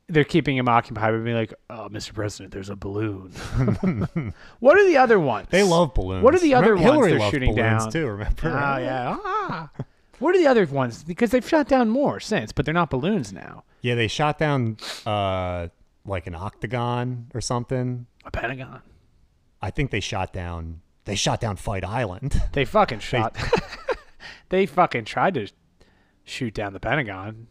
[0.07, 2.13] They're keeping him occupied by being like, "Oh, Mr.
[2.13, 3.31] President, there's a balloon."
[4.59, 5.49] what are the other ones?
[5.51, 6.23] They love balloons.
[6.23, 7.91] What are the other Remember, ones Hillary they're shooting balloons down?
[7.91, 8.07] too?
[8.07, 8.47] Remember?
[8.47, 9.17] Oh yeah.
[9.23, 9.69] Ah.
[10.19, 11.03] What are the other ones?
[11.03, 13.63] Because they've shot down more since, but they're not balloons now.
[13.81, 15.69] Yeah, they shot down uh,
[16.05, 18.05] like an octagon or something.
[18.25, 18.81] A Pentagon.
[19.61, 20.81] I think they shot down.
[21.05, 22.41] They shot down Fight Island.
[22.53, 23.35] They fucking shot.
[24.49, 25.47] they fucking tried to
[26.23, 27.47] shoot down the Pentagon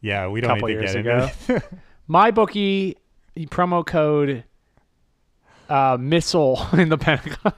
[0.00, 1.28] Yeah, we don't need to years get ago.
[1.48, 1.62] into.
[2.10, 2.96] MyBookie
[3.48, 4.44] promo code
[5.68, 7.52] uh, missile in the Pentagon.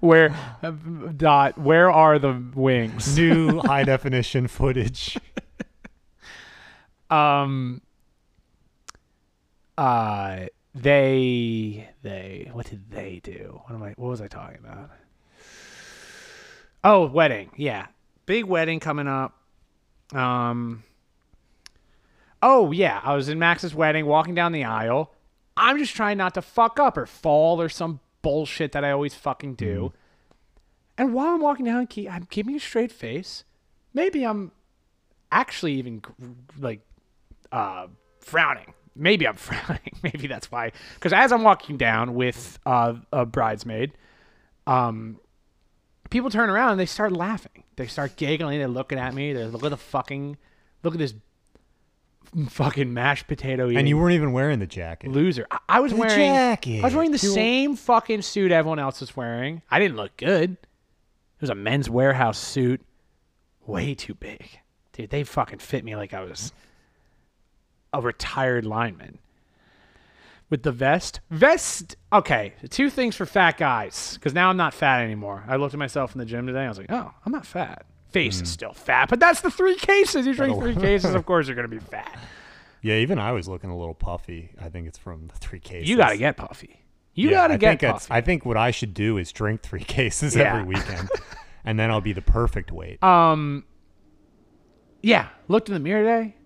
[0.00, 0.70] where uh,
[1.16, 3.16] dot where are the wings?
[3.16, 5.16] New high definition footage.
[7.14, 7.80] Um
[9.78, 13.60] uh they they what did they do?
[13.64, 14.90] What am i what was i talking about?
[16.82, 17.50] Oh wedding.
[17.56, 17.86] Yeah.
[18.26, 19.38] Big wedding coming up.
[20.12, 20.82] Um
[22.42, 23.00] oh yeah.
[23.02, 25.12] I was in max's wedding walking down the aisle.
[25.56, 29.14] I'm just trying not to fuck up or fall or some bullshit that i always
[29.14, 29.92] fucking do.
[30.98, 33.44] And while i'm walking down i'm keeping a straight face.
[33.92, 34.50] Maybe i'm
[35.30, 36.02] actually even
[36.58, 36.80] like
[37.54, 37.86] uh,
[38.20, 38.74] frowning.
[38.96, 39.92] Maybe I'm frowning.
[40.02, 40.72] Maybe that's why.
[40.94, 43.92] Because as I'm walking down with uh, a bridesmaid,
[44.66, 45.18] um,
[46.10, 47.64] people turn around and they start laughing.
[47.76, 48.58] They start giggling.
[48.58, 49.32] They're looking at me.
[49.32, 50.36] They're look at the fucking
[50.82, 51.14] look at this
[52.48, 55.10] fucking mashed potato eating And you weren't even wearing the jacket.
[55.10, 55.46] loser.
[55.50, 56.80] I, I was The wearing jacket.
[56.80, 59.62] I was wearing the You were- same fucking suit everyone else was wearing.
[59.70, 60.52] I didn't look good.
[60.52, 62.80] It was a Men's Wearhouse suit,
[63.66, 64.48] way too big,
[64.92, 65.10] dude.
[65.10, 66.52] They fucking fit me like I was
[67.94, 69.18] a retired lineman.
[70.50, 71.96] With the vest, vest.
[72.12, 75.42] Okay, two things for fat guys, because now I'm not fat anymore.
[75.48, 76.60] I looked at myself in the gym today.
[76.64, 77.86] I was like, oh, I'm not fat.
[78.10, 80.24] Face is still fat, but that's the three cases.
[80.26, 82.16] You drink three cases, of course you're gonna be fat.
[82.82, 84.50] Yeah, even I was looking a little puffy.
[84.60, 85.88] I think it's from the three cases.
[85.88, 86.84] You gotta get puffy.
[87.14, 88.06] You Yeah, gotta get puffy.
[88.10, 90.52] I think what I should do is drink three cases Yeah.
[90.52, 91.08] every weekend,
[91.64, 93.02] and then I'll be the perfect weight.
[93.02, 93.64] Um,
[95.02, 96.36] yeah, looked in the mirror today,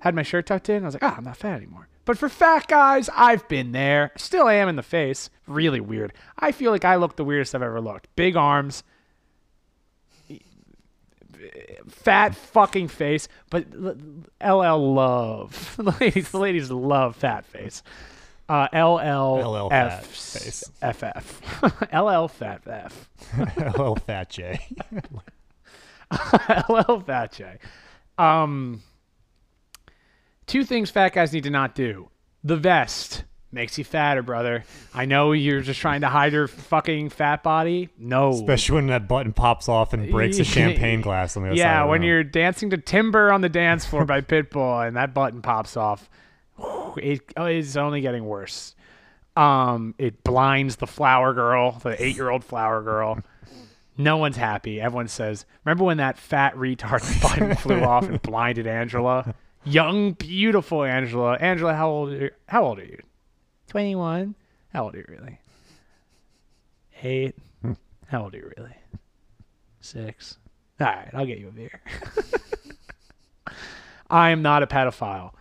[0.00, 0.82] had my shirt tucked in.
[0.82, 1.88] I was like, ah, I'm not fat anymore.
[2.04, 4.12] But for fat guys, I've been there.
[4.16, 5.28] Still am in the face.
[5.46, 6.12] Really weird.
[6.38, 8.08] I feel like I look the weirdest I've ever looked.
[8.16, 8.82] Big arms,
[11.88, 13.28] fat fucking face.
[13.50, 13.96] But l-
[14.42, 16.30] LL love the ladies.
[16.30, 17.82] The ladies love fat face.
[18.48, 19.34] Uh, LL
[19.66, 20.64] LL fat F face.
[20.80, 21.42] FF
[21.92, 23.08] LL fat F.
[23.30, 24.58] Hello, Fat J.
[26.70, 27.58] LL Fat J.
[28.16, 28.82] Um,
[30.48, 32.08] two things fat guys need to not do.
[32.42, 34.64] The vest makes you fatter, brother.
[34.92, 37.88] I know you're just trying to hide your fucking fat body.
[37.98, 38.30] No.
[38.30, 41.62] Especially when that button pops off and breaks a champagne glass on the other side.
[41.62, 45.40] yeah, when you're dancing to Timber on the dance floor by Pitbull and that button
[45.42, 46.10] pops off,
[46.96, 48.74] it is only getting worse.
[49.36, 53.20] Um, it blinds the flower girl, the eight-year-old flower girl.
[53.96, 54.80] No one's happy.
[54.80, 59.34] Everyone says, "Remember when that fat retard button flew off and blinded Angela?
[59.68, 61.34] Young, beautiful Angela.
[61.34, 62.10] Angela, how old?
[62.10, 62.30] Are you?
[62.46, 63.02] How old are you?
[63.68, 64.34] Twenty-one.
[64.72, 65.40] How old are you really?
[67.02, 67.34] Eight.
[68.06, 68.74] How old are you really?
[69.80, 70.38] Six.
[70.80, 71.80] All right, I'll get you a beer.
[74.10, 75.32] I am not a pedophile.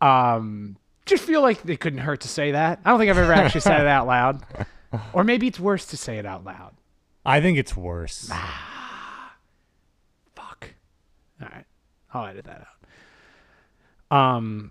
[0.00, 2.80] Um, just feel like it couldn't hurt to say that.
[2.84, 4.42] I don't think I've ever actually said it out loud.
[5.12, 6.72] Or maybe it's worse to say it out loud.
[7.26, 8.28] I think it's worse.
[10.36, 10.70] Fuck.
[11.42, 11.64] All right,
[12.12, 12.73] I'll edit that out.
[14.14, 14.70] Um,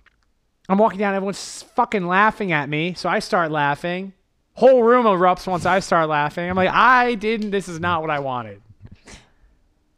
[0.69, 4.13] I'm walking down, everyone's fucking laughing at me, so I start laughing.
[4.53, 6.49] Whole room erupts once I start laughing.
[6.49, 7.51] I'm like, I didn't.
[7.51, 8.61] This is not what I wanted.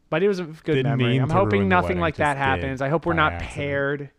[0.08, 1.12] But it was a good Didn't memory.
[1.14, 2.80] mean I'm to hoping ruin the nothing wedding, like that just did happens.
[2.82, 3.54] I hope we're by not accident.
[3.54, 4.10] paired.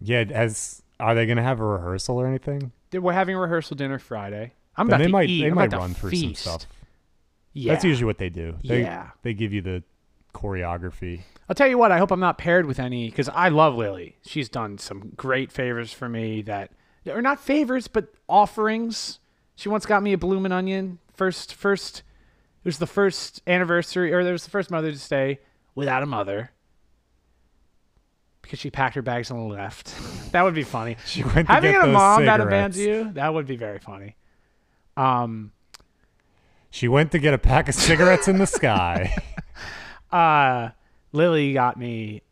[0.00, 2.72] Yeah, as are they gonna have a rehearsal or anything?
[2.92, 4.52] We're having a rehearsal dinner Friday.
[4.76, 5.42] I'm Then about they to might eat.
[5.42, 6.42] they I'm might about to run through feast.
[6.42, 6.68] some stuff.
[7.52, 7.72] Yeah.
[7.72, 8.56] That's usually what they do.
[8.64, 9.10] They, Yeah.
[9.22, 9.82] They give you the
[10.34, 11.22] choreography.
[11.48, 11.92] I'll tell you what.
[11.92, 14.16] I hope I'm not paired with any because I love Lily.
[14.24, 16.70] She's done some great favors for me that
[17.10, 19.18] are not favors but offerings.
[19.54, 20.98] She once got me a bloomin' onion.
[21.14, 21.98] First, first,
[22.64, 25.40] it was the first anniversary, or it was the first Mother's Day
[25.74, 26.50] without a mother
[28.40, 29.94] because she packed her bags and left.
[30.32, 30.96] that would be funny.
[31.06, 34.16] She went to Having get a mom that abandons you, that would be very funny.
[34.96, 35.52] Um,
[36.70, 39.14] She went to get a pack of cigarettes in the sky.
[40.12, 40.70] uh,
[41.12, 42.22] Lily got me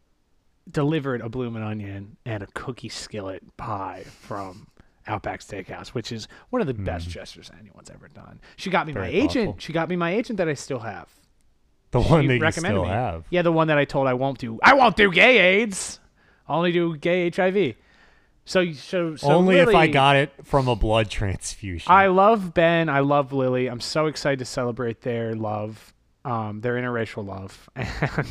[0.70, 4.68] delivered a bloomin' onion and a cookie skillet pie from
[5.06, 8.40] Outback Steakhouse, which is one of the best gestures anyone's ever done.
[8.56, 9.04] She got me my Mm.
[9.10, 9.62] Very agent.
[9.62, 11.08] She got me my agent that I still have.
[11.90, 12.88] The one She that you still me.
[12.88, 13.24] have.
[13.30, 14.60] Yeah, the one that I told I won't do.
[14.62, 15.98] I won't do gay AIDS.
[16.46, 17.74] I'll only do gay HIV.
[18.44, 21.90] So, so, so Only if I got it from a blood transfusion.
[21.90, 22.88] I love Ben.
[22.88, 23.66] I love Lily.
[23.68, 25.92] I'm so excited to celebrate their love,
[26.24, 28.26] um, their interracial love, and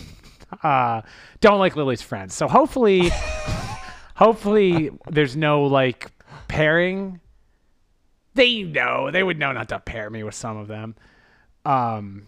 [0.64, 1.02] uh,
[1.42, 2.34] don't like Lily's friends.
[2.34, 3.10] So hopefully,
[4.16, 6.12] hopefully there's no like
[6.48, 7.20] pairing.
[8.36, 10.96] They know they would know not to pair me with some of them.
[11.66, 12.28] Um,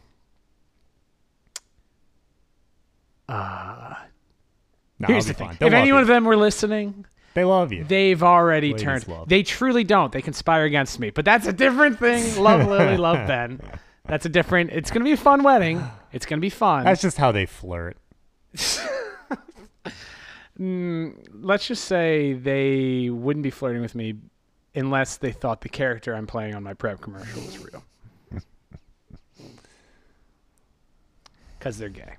[5.01, 7.84] Nah, here's the thing: if any one of them were listening, they love you.
[7.84, 9.07] They've already Ladies turned.
[9.07, 9.30] love.
[9.30, 10.12] They truly don't.
[10.12, 11.09] They conspire against me.
[11.09, 12.41] But that's a different thing.
[12.41, 13.59] Love Lily, love Ben.
[14.06, 14.72] That's a different.
[14.72, 15.84] It's gonna be a fun wedding.
[16.12, 16.84] It's gonna be fun.
[16.84, 17.97] That's just how they flirt.
[20.60, 24.16] Mm, let's just say they wouldn't be flirting with me
[24.76, 27.84] unless they thought the character I'm playing on my prep commercial was real.
[31.58, 32.16] Because they're gay.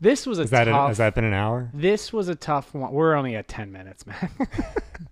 [0.00, 0.88] This was a Has that tough.
[0.88, 1.70] has that been an hour?
[1.72, 2.92] this was a tough one.
[2.92, 4.30] We're only at ten minutes, man.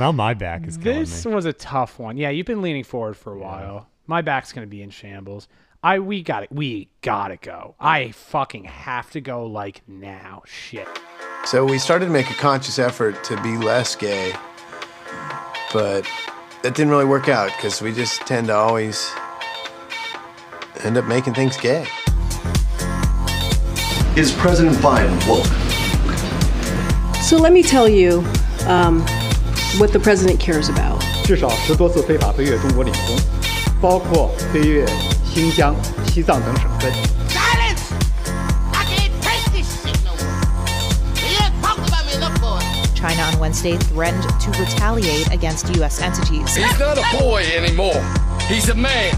[0.00, 1.34] Now my back is killing This me.
[1.34, 2.16] was a tough one.
[2.16, 3.86] Yeah, you've been leaning forward for a while.
[4.06, 5.46] My back's gonna be in shambles.
[5.82, 6.50] I we got it.
[6.50, 7.74] We gotta go.
[7.78, 10.42] I fucking have to go like now.
[10.46, 10.88] Shit.
[11.44, 14.32] So we started to make a conscious effort to be less gay,
[15.70, 16.06] but
[16.62, 19.12] that didn't really work out because we just tend to always
[20.82, 21.86] end up making things gay.
[24.16, 25.44] Is President Biden woke?
[27.22, 28.24] So let me tell you
[28.66, 29.04] um,
[29.77, 31.01] what the president cares about.
[31.23, 33.15] 至少十多次非法飞越中国领空，
[33.81, 34.85] 包括飞越
[35.23, 35.75] 新疆、
[36.07, 36.91] 西藏等省份。
[37.29, 37.91] Silence!
[38.73, 40.35] I can't take this shit no more.
[41.15, 42.95] You done talked about me enough for it.
[42.95, 46.01] China on Wednesday threatened to retaliate against U.S.
[46.01, 46.55] entities.
[46.55, 48.01] He's not a boy anymore.
[48.47, 49.13] He's a man.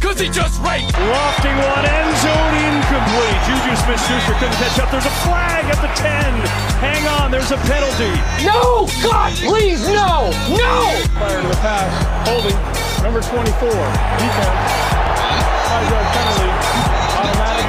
[0.00, 0.92] Cause he just raped.
[0.98, 3.38] Lofting one end zone incomplete.
[3.46, 4.90] Juju Smith Schuster couldn't catch up.
[4.90, 6.34] There's a flag at the 10.
[6.82, 8.12] Hang on, there's a penalty.
[8.44, 8.90] No!
[9.02, 10.30] God, please, no!
[10.50, 10.74] No!
[11.18, 11.90] Fire to the pass.
[12.28, 12.58] Holding.
[13.02, 13.70] Number 24.
[13.70, 14.58] Defense.
[15.70, 16.50] High yard penalty.
[17.18, 17.66] Automatic.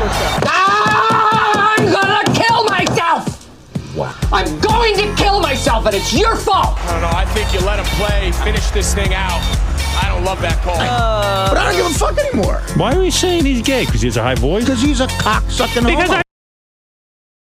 [0.00, 0.40] First down.
[0.48, 3.36] Ah, I'm gonna kill myself!
[4.32, 6.78] I'm going to kill myself, and it's your fault!
[6.84, 7.16] I don't know.
[7.16, 9.40] I think you let him play, finish this thing out.
[10.00, 10.78] I don't love that call.
[10.78, 12.62] But I don't give a fuck anymore.
[12.76, 13.84] Why are we saying he's gay?
[13.84, 14.64] Because he has a high voice?
[14.64, 16.14] Because he's a cocksucking Because homo.
[16.14, 16.22] I